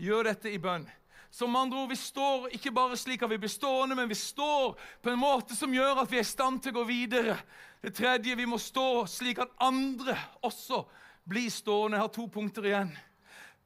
Gjør 0.03 0.29
dette 0.29 0.53
i 0.53 0.61
bønn. 0.61 0.85
Som 1.31 1.57
andre 1.57 1.79
ord, 1.79 1.89
Vi 1.89 1.97
står 1.97 2.49
ikke 2.53 2.73
bare 2.73 2.97
slik 2.97 3.23
at 3.23 3.31
vi 3.31 3.39
blir 3.39 3.49
stående, 3.49 3.95
men 3.95 4.09
vi 4.09 4.15
står 4.15 4.77
på 5.03 5.11
en 5.11 5.19
måte 5.19 5.57
som 5.57 5.75
gjør 5.75 6.03
at 6.03 6.11
vi 6.11 6.17
er 6.17 6.27
i 6.27 6.29
stand 6.29 6.63
til 6.63 6.73
å 6.73 6.81
gå 6.81 6.85
videre. 6.85 7.37
Det 7.83 7.95
tredje, 7.95 8.37
vi 8.37 8.47
må 8.47 8.59
stå 8.59 9.07
slik 9.07 9.39
at 9.39 9.55
andre 9.61 10.17
også 10.43 10.85
blir 11.25 11.51
stående. 11.51 11.97
Jeg 11.97 12.03
har 12.03 12.15
to 12.15 12.29
punkter 12.29 12.67
igjen. 12.67 12.93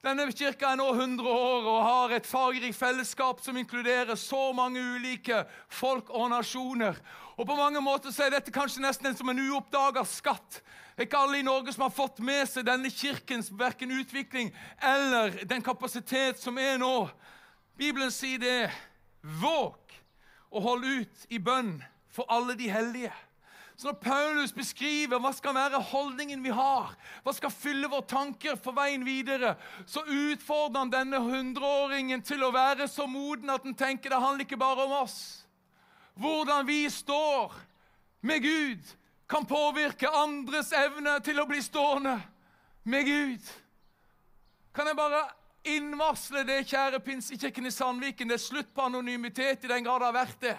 Denne 0.07 0.29
kirka 0.31 0.69
er 0.71 0.77
nå 0.79 0.87
100 0.93 1.27
år 1.27 1.65
og 1.67 1.83
har 1.83 2.13
et 2.15 2.27
fargerikt 2.29 2.77
fellesskap 2.79 3.41
som 3.43 3.57
inkluderer 3.59 4.15
så 4.15 4.53
mange 4.55 4.79
ulike 4.79 5.41
folk 5.73 6.13
og 6.15 6.29
nasjoner. 6.31 6.95
Og 7.37 7.47
På 7.49 7.57
mange 7.59 7.81
måter 7.83 8.15
så 8.15 8.27
er 8.27 8.37
dette 8.37 8.55
kanskje 8.55 8.85
nesten 8.85 9.17
som 9.17 9.29
en 9.33 9.41
uoppdaga 9.49 10.05
skatt. 10.07 10.61
Det 10.95 11.03
er 11.03 11.09
ikke 11.09 11.25
alle 11.27 11.41
i 11.41 11.45
Norge 11.45 11.75
som 11.75 11.89
har 11.89 11.97
fått 11.97 12.23
med 12.25 12.47
seg 12.49 12.69
denne 12.69 12.89
kirkens 12.93 13.51
verken 13.51 13.91
utvikling 13.99 14.53
eller 14.79 15.43
den 15.45 15.65
kapasitet 15.65 16.39
som 16.41 16.57
er 16.57 16.79
nå. 16.81 17.09
Bibelen 17.77 18.11
sier 18.11 18.41
det. 18.41 18.73
Våg 19.21 19.97
og 20.51 20.63
hold 20.63 20.85
ut 20.85 21.25
i 21.29 21.39
bønn 21.43 21.79
for 22.13 22.29
alle 22.33 22.55
de 22.57 22.69
hellige. 22.71 23.13
Så 23.77 23.91
når 23.91 23.99
Paulus 24.01 24.55
beskriver 24.57 25.21
hva 25.21 25.35
skal 25.37 25.53
være 25.53 25.83
holdningen 25.91 26.41
vi 26.41 26.53
har, 26.55 26.95
hva 27.25 27.33
skal 27.37 27.53
fylle 27.53 27.91
våre 27.93 28.09
tanker 28.09 28.57
for 28.57 28.73
veien 28.77 29.05
videre, 29.05 29.53
så 29.85 30.01
utfordrer 30.01 30.81
han 30.81 30.93
denne 30.95 31.21
hundreåringen 31.21 32.25
til 32.25 32.47
å 32.47 32.55
være 32.55 32.89
så 32.89 33.05
moden 33.11 33.53
at 33.53 33.67
han 33.69 33.77
tenker 33.77 34.15
det 34.15 34.23
handler 34.23 34.47
ikke 34.47 34.61
bare 34.61 34.87
om 34.87 34.95
oss. 35.03 35.19
Hvordan 36.17 36.65
vi 36.65 36.87
står 36.89 37.53
med 38.25 38.47
Gud, 38.47 38.95
kan 39.29 39.45
påvirke 39.45 40.09
andres 40.09 40.71
evne 40.73 41.19
til 41.27 41.43
å 41.43 41.49
bli 41.51 41.61
stående 41.61 42.15
med 42.87 43.05
Gud. 43.05 43.49
Kan 44.73 44.89
jeg 44.89 44.97
bare 44.97 45.25
innvarsle 45.67 46.45
det, 46.47 46.63
kjære 46.71 47.01
pinsekirken 47.05 47.67
i 47.67 47.73
Sandviken. 47.75 48.29
Det 48.31 48.39
er 48.39 48.43
slutt 48.43 48.69
på 48.75 48.87
anonymitet 48.87 49.65
i 49.65 49.71
den 49.71 49.87
grad 49.87 50.03
det 50.03 50.09
har 50.09 50.17
vært 50.17 50.41
det. 50.45 50.57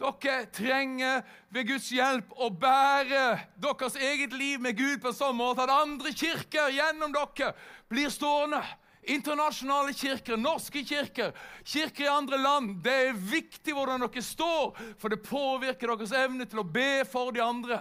Dere 0.00 0.36
trenger 0.56 1.24
ved 1.52 1.68
Guds 1.68 1.90
hjelp 1.92 2.30
å 2.40 2.48
bære 2.50 3.24
deres 3.60 3.98
eget 4.00 4.32
liv 4.32 4.60
med 4.62 4.78
Gud 4.78 5.02
på 5.02 5.10
en 5.10 5.18
sånn 5.18 5.36
måte 5.36 5.66
at 5.66 5.74
andre 5.74 6.12
kirker 6.16 6.72
gjennom 6.72 7.12
dere 7.12 7.52
blir 7.92 8.12
stående. 8.12 8.62
Internasjonale 9.10 9.94
kirker, 9.96 10.36
norske 10.36 10.82
kirker, 10.84 11.32
kirker 11.64 12.04
i 12.04 12.12
andre 12.12 12.40
land. 12.40 12.74
Det 12.84 12.96
er 13.08 13.16
viktig 13.16 13.74
hvordan 13.76 14.04
dere 14.04 14.24
står, 14.24 14.76
for 15.00 15.12
det 15.12 15.24
påvirker 15.24 15.94
deres 15.94 16.12
evne 16.16 16.48
til 16.48 16.60
å 16.62 16.68
be 16.68 17.04
for 17.08 17.32
de 17.36 17.44
andre. 17.44 17.80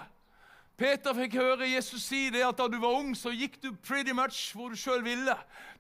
Peter 0.80 1.12
fikk 1.12 1.34
høre 1.36 1.68
Jesus 1.68 2.06
si 2.08 2.30
det 2.32 2.40
at 2.48 2.56
da 2.56 2.70
du 2.72 2.78
var 2.80 2.94
ung, 3.02 3.12
så 3.12 3.34
gikk 3.36 3.58
du 3.60 3.74
pretty 3.84 4.14
much 4.16 4.54
hvor 4.56 4.72
du 4.72 4.80
sjøl 4.80 5.02
ville. 5.04 5.34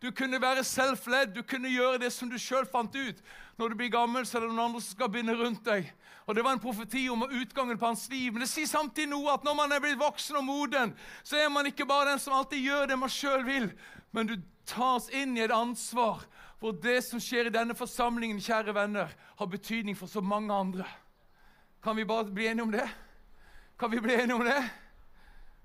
Du 0.03 0.09
kunne 0.12 0.41
være 0.43 0.65
self-led, 0.67 1.31
du 1.31 1.39
kunne 1.47 1.71
gjøre 1.71 2.01
det 2.01 2.09
som 2.12 2.27
du 2.27 2.35
sjøl 2.35 2.67
fant 2.67 2.91
ut. 2.97 3.21
Når 3.55 3.71
du 3.71 3.77
blir 3.79 3.93
gammel, 3.93 4.27
så 4.27 4.38
er 4.38 4.43
det 4.43 4.49
noen 4.51 4.65
andre 4.65 4.81
som 4.83 4.97
skal 4.97 5.12
binde 5.13 5.38
rundt 5.39 5.63
deg. 5.63 5.88
Og 6.27 6.35
Det 6.35 6.43
var 6.43 6.57
en 6.57 6.62
profeti 6.62 7.05
om 7.09 7.23
utgangen 7.23 7.79
på 7.79 7.88
hans 7.88 8.09
liv. 8.12 8.33
Men 8.33 8.43
det 8.43 8.49
sier 8.51 8.67
samtidig 8.67 9.07
noe 9.13 9.31
at 9.38 9.47
når 9.47 9.55
man 9.55 9.71
er 9.71 9.79
blitt 9.83 10.01
voksen 10.01 10.41
og 10.41 10.45
moden, 10.45 10.91
så 11.23 11.39
er 11.39 11.47
man 11.49 11.71
ikke 11.71 11.88
bare 11.88 12.12
den 12.12 12.19
som 12.19 12.35
alltid 12.35 12.59
gjør 12.67 12.91
det 12.91 12.99
man 12.99 13.13
sjøl 13.13 13.47
vil, 13.47 13.71
men 14.12 14.27
du 14.27 14.35
tas 14.67 15.07
inn 15.15 15.38
i 15.38 15.45
et 15.45 15.55
ansvar 15.55 16.25
hvor 16.59 16.75
det 16.75 16.97
som 17.07 17.23
skjer 17.23 17.47
i 17.47 17.55
denne 17.55 17.71
forsamlingen, 17.71 18.43
kjære 18.43 18.75
venner, 18.75 19.15
har 19.39 19.47
betydning 19.47 19.95
for 19.95 20.12
så 20.12 20.19
mange 20.19 20.51
andre. 20.51 20.83
Kan 21.79 21.95
vi 21.95 22.03
bare 22.03 22.27
bli 22.27 22.51
enige 22.51 22.67
om 22.67 22.75
det? 22.75 22.89
Kan 23.79 23.95
vi 23.95 24.03
bli 24.03 24.19
enige 24.19 24.35
om 24.35 24.43
det? 24.43 24.59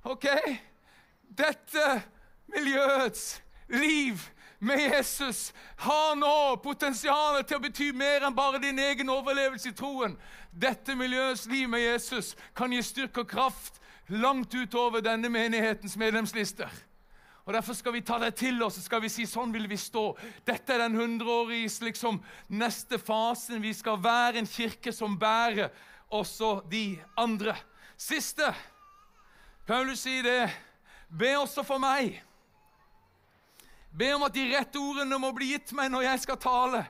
Ok? 0.04 0.26
Dette 1.28 2.02
miljøets 2.52 3.42
liv 3.72 4.20
med 4.58 4.80
Jesus 4.80 5.52
har 5.76 6.14
nå 6.16 6.56
potensialet 6.64 7.48
til 7.48 7.58
å 7.58 7.64
bety 7.64 7.88
mer 7.96 8.26
enn 8.26 8.36
bare 8.36 8.60
din 8.62 8.78
egen 8.78 9.10
overlevelse 9.12 9.72
i 9.72 9.76
troen. 9.76 10.18
Dette 10.52 10.96
miljøets 10.96 11.46
liv 11.48 11.70
med 11.72 11.82
Jesus 11.82 12.34
kan 12.56 12.72
gi 12.72 12.82
styrke 12.84 13.24
og 13.24 13.30
kraft 13.32 13.80
langt 14.12 14.54
utover 14.54 15.00
denne 15.04 15.30
menighetens 15.32 15.96
medlemslister. 15.96 16.68
Og 17.44 17.52
Derfor 17.52 17.76
skal 17.76 17.92
vi 17.92 18.04
ta 18.04 18.18
det 18.20 18.34
til 18.40 18.62
oss 18.64 18.78
og 18.80 18.84
skal 18.86 19.02
vi 19.04 19.12
si 19.12 19.26
sånn 19.28 19.52
vil 19.52 19.66
vi 19.68 19.76
stå. 19.80 20.04
Dette 20.44 20.76
er 20.76 20.84
den 20.84 20.96
hundreårige 20.96 21.88
liksom, 21.88 22.22
neste 22.48 23.00
fasen. 23.00 23.60
Vi 23.60 23.72
skal 23.76 24.00
være 24.04 24.40
en 24.40 24.48
kirke 24.48 24.92
som 24.92 25.18
bærer 25.20 25.72
også 26.08 26.62
de 26.72 26.86
andre. 27.20 27.56
Siste 28.00 28.48
Paulus 29.66 30.02
sier 30.04 30.22
det. 30.22 30.50
Be 31.08 31.30
også 31.38 31.62
for 31.64 31.80
meg. 31.80 32.18
Be 33.94 34.10
om 34.16 34.24
at 34.26 34.34
de 34.34 34.44
rette 34.50 34.80
ordene 34.80 35.16
må 35.22 35.30
bli 35.36 35.52
gitt 35.54 35.72
meg 35.76 35.92
når 35.92 36.08
jeg 36.08 36.22
skal 36.24 36.38
tale, 36.42 36.80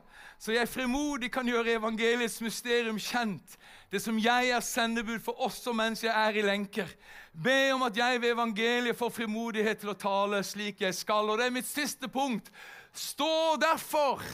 så 0.40 0.54
jeg 0.54 0.70
fremodig 0.72 1.28
kan 1.32 1.46
gjøre 1.46 1.76
evangeliets 1.76 2.40
mysterium 2.42 2.96
kjent, 3.00 3.58
det 3.92 4.00
som 4.02 4.16
jeg 4.18 4.50
er 4.56 4.64
sendebud 4.64 5.20
for 5.22 5.38
også 5.44 5.74
mens 5.76 6.02
jeg 6.02 6.14
er 6.16 6.40
i 6.40 6.46
lenker. 6.46 6.88
Be 7.30 7.74
om 7.76 7.84
at 7.86 7.96
jeg 8.00 8.22
ved 8.22 8.32
evangeliet 8.32 8.98
får 8.98 9.12
frimodighet 9.20 9.84
til 9.84 9.92
å 9.92 9.98
tale 10.00 10.40
slik 10.42 10.82
jeg 10.82 10.96
skal. 10.96 11.28
Og 11.28 11.38
det 11.38 11.46
er 11.46 11.54
mitt 11.54 11.68
siste 11.68 12.08
punkt. 12.08 12.50
Stå 12.94 13.54
derfor 13.60 14.24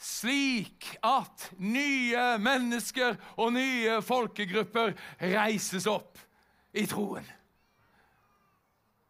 slik 0.00 0.94
at 1.04 1.50
nye 1.58 2.34
mennesker 2.40 3.18
og 3.36 3.54
nye 3.56 4.00
folkegrupper 4.04 4.94
reises 5.20 5.88
opp 5.90 6.22
i 6.74 6.86
troen. 6.88 7.33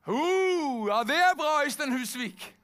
Uh, 0.09 0.85
ja, 0.89 1.01
det 1.09 1.17
er 1.17 1.37
bra, 1.37 1.63
Øystein 1.65 1.93
Husvik. 1.93 2.55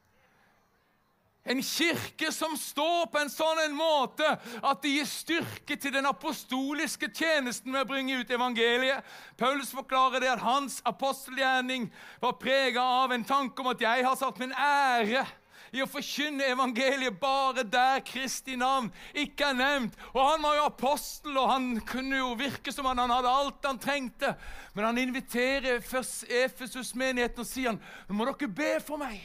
En 1.45 1.63
kirke 1.63 2.29
som 2.33 2.53
står 2.57 3.07
på 3.09 3.19
en 3.19 3.31
sånn 3.33 3.63
en 3.63 3.73
måte 3.75 4.27
at 4.61 4.83
det 4.85 4.93
gir 4.93 5.07
styrke 5.09 5.77
til 5.81 5.95
den 5.95 6.07
apostoliske 6.07 7.09
tjenesten 7.17 7.73
med 7.73 7.87
å 7.87 7.89
bringe 7.89 8.19
ut 8.21 8.31
evangeliet. 8.31 9.01
Paulus 9.41 9.73
forklarer 9.73 10.21
det 10.21 10.29
at 10.35 10.45
hans 10.45 10.83
apostelgjerning 10.85 11.89
var 12.21 12.37
prega 12.37 12.85
av 13.01 13.17
en 13.17 13.25
tanke 13.25 13.65
om 13.65 13.73
at 13.73 13.81
jeg 13.83 14.05
har 14.05 14.21
satt 14.21 14.39
min 14.43 14.53
ære 14.53 15.25
i 15.73 15.83
å 15.83 15.89
forkynne 15.91 16.49
evangeliet 16.51 17.19
bare 17.21 17.65
der 17.67 18.03
Kristi 18.07 18.57
navn 18.59 18.91
ikke 19.15 19.51
er 19.51 19.59
nevnt. 19.59 19.99
Og 20.13 20.21
Han 20.23 20.45
var 20.45 20.57
jo 20.59 20.69
apostel, 20.69 21.37
og 21.39 21.51
han 21.51 21.69
kunne 21.87 22.21
jo 22.21 22.35
virke 22.39 22.73
som 22.75 22.89
han, 22.91 22.99
han 22.99 23.13
hadde 23.15 23.35
alt 23.41 23.67
han 23.69 23.81
trengte. 23.83 24.35
Men 24.75 24.91
han 24.91 25.03
inviterer 25.03 25.83
først 25.85 26.25
Efesus-menigheten 26.31 27.45
og 27.45 27.49
sier 27.49 27.73
han, 27.73 27.83
nå 28.09 28.17
må 28.17 28.29
dere 28.31 28.51
be 28.51 28.73
for 28.85 29.01
meg. 29.01 29.21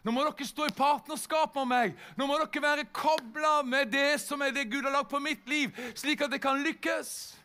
Nå 0.00 0.14
må 0.16 0.24
dere 0.24 0.46
stå 0.48 0.70
i 0.70 0.76
partnerskap 0.76 1.58
med 1.60 1.68
meg. 1.68 1.98
Nå 2.16 2.26
må 2.28 2.38
dere 2.40 2.64
være 2.64 2.88
kobla 2.94 3.60
med 3.66 3.92
det 3.92 4.16
som 4.22 4.40
er 4.42 4.54
det 4.56 4.70
Gud 4.70 4.86
har 4.86 4.94
lagt 4.94 5.12
på 5.12 5.20
mitt 5.20 5.44
liv, 5.50 5.74
slik 5.94 6.24
at 6.24 6.32
det 6.32 6.40
kan 6.42 6.62
lykkes. 6.64 7.39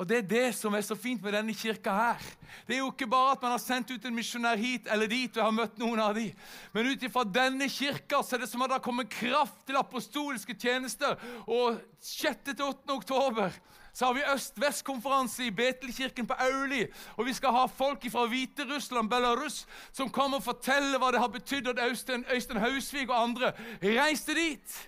Og 0.00 0.08
Det 0.08 0.16
er 0.16 0.28
det 0.28 0.54
som 0.56 0.72
er 0.72 0.80
så 0.80 0.96
fint 0.96 1.20
med 1.20 1.34
denne 1.36 1.52
kirka 1.52 1.92
her. 1.92 2.22
Det 2.64 2.72
er 2.72 2.78
jo 2.78 2.88
ikke 2.88 3.10
bare 3.10 3.34
at 3.34 3.42
man 3.42 3.52
har 3.52 3.60
sendt 3.60 3.90
ut 3.92 4.04
en 4.08 4.14
misjonær 4.16 4.56
hit 4.56 4.88
eller 4.88 5.10
dit, 5.10 5.36
og 5.36 5.44
har 5.44 5.52
møtt 5.52 5.76
noen 5.78 6.00
av 6.00 6.14
de. 6.16 6.30
Men 6.72 6.88
ut 6.88 7.04
ifra 7.04 7.26
denne 7.28 7.68
kirka 7.68 8.22
så 8.24 8.38
er 8.38 8.46
det 8.46 8.48
som 8.48 8.64
at 8.64 8.72
det 8.72 8.78
har 8.78 8.86
kommet 8.86 9.12
kraft 9.12 9.60
til 9.68 9.76
apostoliske 9.76 10.56
tjenester. 10.56 11.20
Og 11.44 11.76
6.-8. 12.00 12.88
oktober 12.96 13.52
så 13.92 14.08
har 14.08 14.16
vi 14.16 14.24
øst-vest-konferanse 14.32 15.50
i 15.50 15.52
Betelkirken 15.52 16.26
på 16.26 16.40
Auli. 16.48 16.86
Og 17.20 17.26
vi 17.28 17.36
skal 17.36 17.52
ha 17.52 17.68
folk 17.68 18.08
fra 18.08 18.24
Hviterussland, 18.32 19.12
Belarus, 19.12 19.66
som 19.92 20.08
kommer 20.08 20.40
og 20.40 20.48
forteller 20.48 20.96
hva 20.96 21.12
det 21.12 21.20
har 21.20 21.34
betydd 21.34 21.74
at 21.74 21.88
Øystein, 21.90 22.24
Øystein 22.32 22.64
Hausvik 22.64 23.12
og 23.12 23.20
andre 23.22 23.52
reiste 23.84 24.32
dit. 24.32 24.78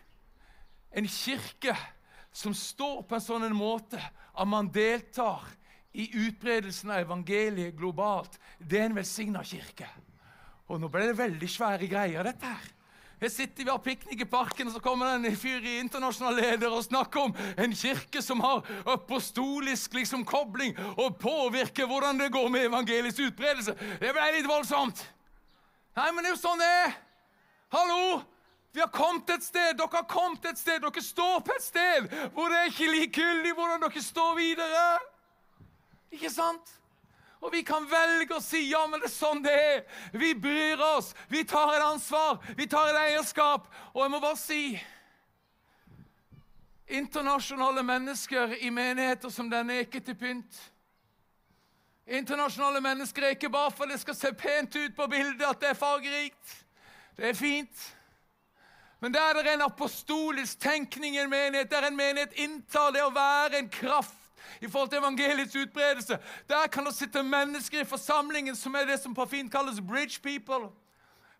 En 0.96 1.05
kirke 1.05 1.77
som 2.33 2.55
står 2.57 3.03
på 3.07 3.16
en 3.16 3.25
sånn 3.25 3.49
måte 3.57 4.01
at 4.01 4.49
man 4.49 4.71
deltar 4.73 5.45
i 5.92 6.09
utbredelsen 6.27 6.90
av 6.90 7.05
evangeliet 7.05 7.77
globalt. 7.77 8.38
Det 8.59 8.81
er 8.81 8.88
en 8.88 8.97
velsigna 8.97 9.45
kirke. 9.45 9.88
Og 10.73 10.81
nå 10.81 10.88
ble 10.88 11.11
det 11.11 11.18
veldig 11.18 11.51
svære 11.51 11.88
greier, 11.90 12.25
dette 12.25 12.49
her. 12.49 12.71
Her 13.23 13.31
sitter 13.31 13.62
vi 13.62 13.71
og 13.71 13.77
har 13.77 13.85
piknik 13.85 14.25
i 14.25 14.27
parken, 14.27 14.66
og 14.66 14.75
så 14.75 14.81
kommer 14.83 15.07
det 15.07 15.29
en 15.31 15.38
fyr 15.38 15.62
i 15.62 15.77
internasjonal 15.79 16.40
leder 16.40 16.73
og 16.75 16.83
snakker 16.83 17.29
om 17.29 17.37
en 17.55 17.77
kirke 17.77 18.23
som 18.25 18.42
har 18.42 18.66
apostolisk 18.97 19.95
liksom, 19.95 20.25
kobling 20.27 20.75
og 20.97 21.21
påvirker 21.23 21.87
hvordan 21.87 22.18
det 22.18 22.33
går 22.35 22.51
med 22.51 22.66
evangeliets 22.66 23.23
utbredelse. 23.23 23.77
Det 24.01 24.11
ble 24.11 24.27
litt 24.35 24.51
voldsomt. 24.51 25.05
Nei, 25.95 26.11
men 26.11 26.25
det 26.25 26.33
er 26.33 26.35
jo 26.35 26.42
sånn 26.42 26.64
det 26.64 26.75
er. 26.81 26.95
Hallo! 27.77 28.32
Vi 28.72 28.80
har 28.80 28.88
kommet 28.88 29.30
et 29.30 29.44
sted, 29.44 29.74
dere 29.76 29.88
har 29.92 30.06
kommet 30.08 30.44
et 30.48 30.58
sted, 30.58 30.80
dere 30.80 31.02
står 31.04 31.42
på 31.44 31.56
et 31.56 31.64
sted 31.64 32.06
hvor 32.32 32.48
det 32.48 32.61
er 32.61 32.70
ikke 32.70 32.92
likegyldig 32.92 33.52
hvordan 33.56 33.85
dere 33.85 34.04
står 34.04 34.38
videre. 34.38 34.87
Ikke 36.12 36.30
sant? 36.32 36.78
Og 37.42 37.50
vi 37.52 37.64
kan 37.66 37.85
velge 37.90 38.37
å 38.37 38.42
si 38.42 38.62
ja, 38.70 38.85
men 38.87 39.02
det 39.02 39.08
er 39.11 39.14
sånn 39.16 39.42
det 39.42 39.52
er. 39.52 39.78
Vi 40.14 40.30
bryr 40.38 40.80
oss. 40.92 41.11
Vi 41.28 41.42
tar 41.48 41.74
et 41.74 41.85
ansvar. 41.85 42.38
Vi 42.56 42.68
tar 42.70 42.92
et 42.92 43.00
eierskap. 43.00 43.66
Og 43.92 44.04
jeg 44.04 44.12
må 44.14 44.20
bare 44.22 44.38
si 44.38 44.64
Internasjonale 46.92 47.82
mennesker 47.82 48.52
i 48.61 48.70
menigheter 48.70 49.32
som 49.32 49.48
denne 49.50 49.78
er 49.78 49.87
ikke 49.87 50.02
til 50.04 50.16
pynt. 50.18 50.58
Internasjonale 52.06 52.82
mennesker 52.85 53.24
er 53.24 53.35
ikke 53.37 53.50
bare 53.52 53.72
for 53.72 53.88
det 53.88 53.96
skal 54.02 54.16
se 54.18 54.32
pent 54.37 54.76
ut 54.76 54.94
på 54.96 55.06
bildet, 55.08 55.44
at 55.46 55.61
det 55.62 55.70
er 55.70 55.78
fargerikt. 55.78 56.56
Det 57.16 57.30
er 57.30 57.38
fint. 57.38 57.87
Men 59.02 59.14
der 59.14 59.34
det 59.34 59.46
er 59.50 59.56
en 59.56 59.66
apostolisk 59.66 60.60
tenkning 60.62 61.16
i 61.16 61.18
en 61.18 61.30
menighet, 61.30 61.70
der 61.70 61.86
en 61.88 61.96
menighet 61.96 62.36
inntar 62.38 62.92
det 62.94 63.02
å 63.02 63.10
være 63.10 63.58
en 63.58 63.68
kraft 63.68 64.14
i 64.62 64.68
forhold 64.70 64.92
til 64.92 64.98
evangeliets 64.98 65.56
utbredelse, 65.58 66.18
der 66.48 66.68
kan 66.70 66.86
det 66.86 66.94
sitte 66.94 67.22
mennesker 67.22 67.82
i 67.82 67.88
forsamlingen 67.88 68.56
som 68.56 68.74
er 68.78 68.86
det 68.86 69.00
som 69.02 69.14
på 69.14 69.26
fint 69.26 69.50
kalles 69.50 69.80
bridge 69.82 70.22
people 70.22 70.70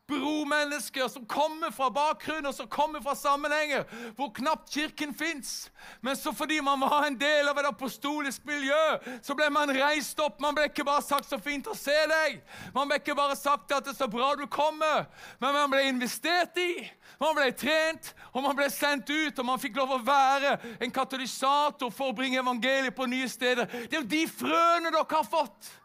bromennesker 0.09 1.09
som 1.09 1.27
kommer 1.27 1.71
fra 1.71 1.91
bakgrunner, 1.91 2.53
som 2.53 2.69
kommer 2.69 3.01
fra 3.01 3.15
sammenhenger 3.15 3.85
hvor 4.17 4.33
knapt 4.35 4.73
Kirken 4.75 5.15
fins. 5.15 5.71
Men 6.01 6.17
så 6.17 6.33
fordi 6.33 6.61
man 6.61 6.81
var 6.81 7.07
en 7.07 7.19
del 7.19 7.49
av 7.49 7.59
et 7.59 7.69
apostolisk 7.69 8.45
miljø, 8.49 8.83
så 9.23 9.37
ble 9.39 9.49
man 9.55 9.73
reist 9.77 10.21
opp. 10.21 10.41
Man 10.43 10.57
ble 10.57 10.67
ikke 10.71 10.85
bare 10.85 11.03
sagt 11.03 11.29
'så 11.29 11.39
fint 11.39 11.67
å 11.67 11.77
se 11.77 11.97
deg'. 12.15 12.41
Man 12.75 12.89
ble 12.89 12.99
ikke 12.99 13.17
bare 13.17 13.37
sagt 13.37 13.73
at 13.73 13.85
'det 13.85 13.93
er 13.93 14.05
så 14.05 14.11
bra 14.11 14.35
du 14.35 14.47
kommer', 14.47 15.07
men 15.41 15.53
man 15.53 15.71
ble 15.71 15.83
investert 15.89 16.57
i. 16.57 16.91
Man 17.21 17.35
ble 17.35 17.53
trent, 17.53 18.15
og 18.35 18.43
man 18.43 18.57
ble 18.57 18.71
sendt 18.71 19.11
ut, 19.11 19.39
og 19.39 19.45
man 19.45 19.59
fikk 19.59 19.77
lov 19.77 19.91
å 19.91 20.05
være 20.05 20.59
en 20.81 20.91
katalysator 20.91 21.91
for 21.91 22.11
å 22.11 22.17
bringe 22.17 22.39
evangeliet 22.39 22.95
på 22.95 23.07
nye 23.07 23.29
steder. 23.29 23.65
Det 23.67 23.95
er 23.95 24.03
jo 24.03 24.09
de 24.09 24.27
frøene 24.27 24.91
dere 24.91 25.07
har 25.11 25.25
fått. 25.25 25.82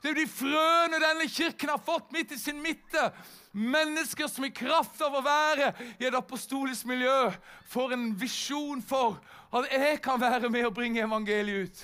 Det 0.00 0.08
er 0.08 0.14
jo 0.14 0.22
de 0.22 0.32
frøene 0.32 0.98
denne 1.02 1.26
kirken 1.28 1.68
har 1.74 1.80
fått 1.84 2.08
midt 2.14 2.32
i 2.32 2.38
sin 2.40 2.60
midte. 2.64 3.10
Mennesker 3.52 4.30
som 4.32 4.46
i 4.46 4.52
kraft 4.54 5.00
av 5.04 5.18
å 5.18 5.24
være 5.24 5.74
i 5.98 6.06
et 6.08 6.16
apostolisk 6.16 6.88
miljø 6.88 7.28
får 7.68 7.92
en 7.96 8.06
visjon 8.16 8.80
for 8.80 9.18
at 9.52 9.68
jeg 9.74 9.98
kan 10.00 10.20
være 10.22 10.48
med 10.48 10.70
og 10.70 10.76
bringe 10.78 11.02
evangeliet 11.04 11.68
ut. 11.68 11.82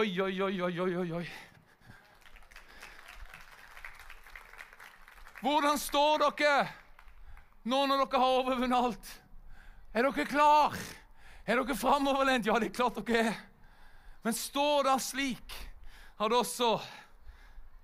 Oi, 0.00 0.08
oi, 0.24 0.32
oi, 0.40 0.54
oi, 0.64 0.76
oi, 0.80 1.08
oi. 1.20 1.26
Hvordan 5.42 5.76
står 5.82 6.22
dere 6.22 6.56
nå 7.68 7.82
når 7.90 8.06
dere 8.06 8.22
har 8.22 8.38
overvunnet 8.38 8.78
alt? 8.78 9.12
Er 9.92 10.08
dere 10.08 10.24
klar? 10.30 10.80
Er 11.44 11.60
dere 11.60 11.76
framoverlent? 11.76 12.46
Ja, 12.48 12.56
det 12.62 12.70
er 12.70 12.76
klart 12.78 13.02
dere 13.02 13.26
er. 13.26 13.38
Men 14.24 14.38
står 14.38 14.86
da 14.86 14.96
slik 15.02 15.52
at 16.22 16.32
også 16.32 16.76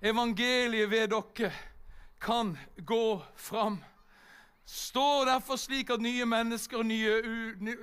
evangeliet 0.01 0.91
ved 0.91 1.07
dere 1.07 1.51
kan 2.21 2.57
gå 2.85 3.21
fram. 3.35 3.79
Står 4.65 5.25
derfor 5.25 5.55
slik 5.57 5.89
at 5.89 6.01
nye 6.01 6.25
mennesker 6.25 6.77
og 6.77 6.85
nye 6.85 7.15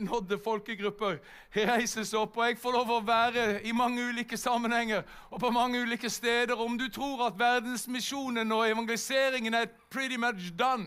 unådde 0.01 0.39
folkegrupper 0.45 1.17
reises 1.57 2.15
opp. 2.15 2.37
Og 2.37 2.47
jeg 2.47 2.59
får 2.63 2.77
lov 2.77 2.93
å 2.95 3.01
være 3.03 3.47
i 3.67 3.73
mange 3.75 4.05
ulike 4.07 4.39
sammenhenger 4.39 5.03
og 5.31 5.41
på 5.43 5.51
mange 5.51 5.81
ulike 5.83 6.11
steder. 6.11 6.55
Om 6.55 6.79
du 6.79 6.87
tror 6.89 7.27
at 7.27 7.41
verdensmisjonen 7.41 8.53
og 8.53 8.69
evangeliseringen 8.71 9.55
er 9.55 9.67
pretty 9.91 10.17
much 10.17 10.53
done, 10.59 10.87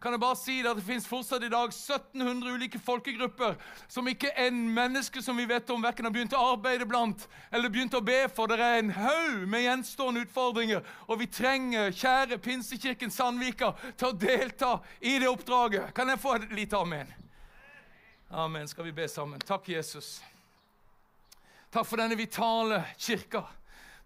kan 0.00 0.14
jeg 0.14 0.20
bare 0.22 0.36
si 0.40 0.54
det 0.62 0.70
at 0.70 0.78
det 0.78 0.84
finnes 0.86 1.06
fortsatt 1.08 1.44
i 1.44 1.50
dag 1.52 1.68
1700 1.68 2.54
ulike 2.56 2.78
folkegrupper 2.80 3.58
som 3.88 4.08
ikke 4.08 4.32
en 4.40 4.62
menneske 4.72 5.20
som 5.22 5.36
vi 5.36 5.44
vet 5.50 5.68
om, 5.70 5.82
verken 5.84 6.08
har 6.08 6.14
begynt 6.14 6.36
å 6.36 6.44
arbeide 6.54 6.88
blant 6.88 7.26
eller 7.52 7.72
begynt 7.72 7.96
å 7.98 8.00
be 8.04 8.22
for. 8.32 8.48
Det 8.48 8.64
er 8.64 8.80
en 8.80 8.94
haug 8.96 9.44
med 9.50 9.66
gjenstående 9.66 10.24
utfordringer, 10.24 10.80
og 11.04 11.20
vi 11.20 11.28
trenger, 11.28 11.92
kjære 11.92 12.40
Pinsekirken 12.40 13.12
Sandvika, 13.12 13.74
til 14.00 14.08
å 14.08 14.16
delta 14.16 14.72
i 15.00 15.18
det 15.20 15.28
oppdraget. 15.28 15.92
Kan 15.96 16.08
jeg 16.08 16.22
få 16.22 16.38
et 16.38 16.50
lite 16.56 16.80
amen? 16.80 17.12
Amen. 18.30 18.68
Skal 18.68 18.88
vi 18.88 18.96
be 18.96 19.08
sammen? 19.10 19.40
Takk, 19.44 19.68
Jesus. 19.68 20.20
Takk 21.70 21.86
for 21.86 22.00
denne 22.00 22.16
vitale 22.18 22.84
kirka. 22.96 23.44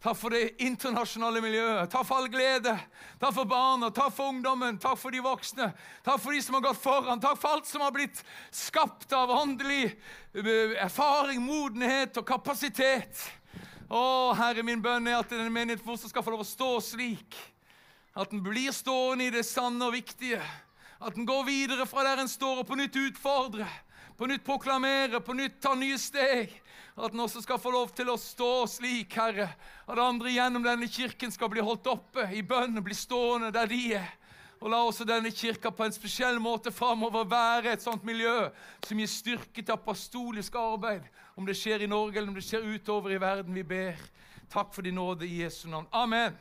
Takk 0.05 0.19
for 0.21 0.35
det 0.37 0.61
internasjonale 0.61 1.41
miljøet. 1.41 1.89
Takk 1.89 2.05
for 2.05 2.21
all 2.21 2.27
glede. 2.29 2.75
Takk 3.17 3.31
for 3.39 3.49
barna, 3.49 3.89
takk 3.89 4.11
for 4.13 4.35
ungdommen, 4.35 4.77
takk 4.77 4.99
for 5.01 5.15
de 5.15 5.23
voksne. 5.25 5.71
Takk 6.05 6.21
for 6.21 6.37
de 6.37 6.43
som 6.45 6.59
har 6.59 6.65
gått 6.67 6.83
foran. 6.83 7.23
Takk 7.23 7.39
for 7.41 7.57
alt 7.57 7.71
som 7.71 7.81
har 7.81 7.95
blitt 7.95 8.21
skapt 8.53 9.15
av 9.17 9.33
åndelig 9.33 9.87
eh, 9.89 10.75
erfaring, 10.85 11.41
modenhet 11.41 12.21
og 12.21 12.27
kapasitet. 12.29 13.23
Å, 13.89 14.05
Herre, 14.37 14.67
min 14.69 14.85
bønn 14.85 15.09
er 15.09 15.23
at 15.23 15.33
denne 15.33 15.49
menigheten 15.49 15.87
fortsatt 15.87 16.13
skal 16.13 16.27
få 16.27 16.37
lov 16.37 16.45
å 16.45 16.51
stå 16.51 16.71
slik. 16.85 17.41
At 18.13 18.29
den 18.29 18.45
blir 18.45 18.77
stående 18.77 19.31
i 19.31 19.33
det 19.33 19.47
sanne 19.49 19.89
og 19.89 19.97
viktige. 19.97 20.43
At 21.01 21.17
den 21.17 21.25
går 21.25 21.49
videre 21.49 21.89
fra 21.89 22.05
der 22.05 22.21
en 22.27 22.29
står, 22.29 22.61
og 22.61 22.69
på 22.69 22.77
nytt 22.77 23.01
utfordrer. 23.07 23.73
På 24.21 24.29
nytt 24.29 24.45
proklamere, 24.45 25.25
på 25.25 25.33
nytt 25.33 25.63
ta 25.65 25.73
nye 25.73 25.97
steg. 25.97 26.53
At 26.95 27.11
den 27.11 27.21
også 27.21 27.43
skal 27.43 27.59
få 27.59 27.73
lov 27.75 27.91
til 27.97 28.11
å 28.13 28.19
stå 28.21 28.67
slik, 28.71 29.17
Herre, 29.19 29.49
at 29.87 29.99
andre 29.99 30.31
gjennom 30.31 30.63
denne 30.63 30.87
kirken 30.87 31.33
skal 31.35 31.51
bli 31.51 31.65
holdt 31.65 31.89
oppe 31.91 32.29
i 32.31 32.45
bønn, 32.47 32.79
bli 32.87 32.95
stående 32.95 33.51
der 33.55 33.67
de 33.71 33.81
er. 33.99 34.13
Og 34.63 34.71
la 34.71 34.79
også 34.87 35.05
denne 35.05 35.33
kirka 35.35 35.73
på 35.75 35.85
en 35.85 35.93
spesiell 35.93 36.39
måte 36.41 36.71
framover 36.73 37.27
være 37.29 37.75
et 37.75 37.83
sånt 37.83 38.07
miljø 38.07 38.47
som 38.87 39.03
gir 39.03 39.11
styrke 39.11 39.61
til 39.61 39.75
apostolisk 39.75 40.55
arbeid, 40.57 41.05
om 41.35 41.45
det 41.45 41.59
skjer 41.59 41.85
i 41.85 41.91
Norge 41.91 42.21
eller 42.21 42.31
om 42.31 42.39
det 42.39 42.47
skjer 42.47 42.65
utover 42.65 43.13
i 43.13 43.21
verden. 43.21 43.59
Vi 43.59 43.67
ber. 43.67 43.99
Takk 44.55 44.71
for 44.73 44.87
din 44.87 44.95
nåde 44.95 45.27
i 45.27 45.43
Jesu 45.43 45.67
navn. 45.69 45.91
Amen. 45.91 46.39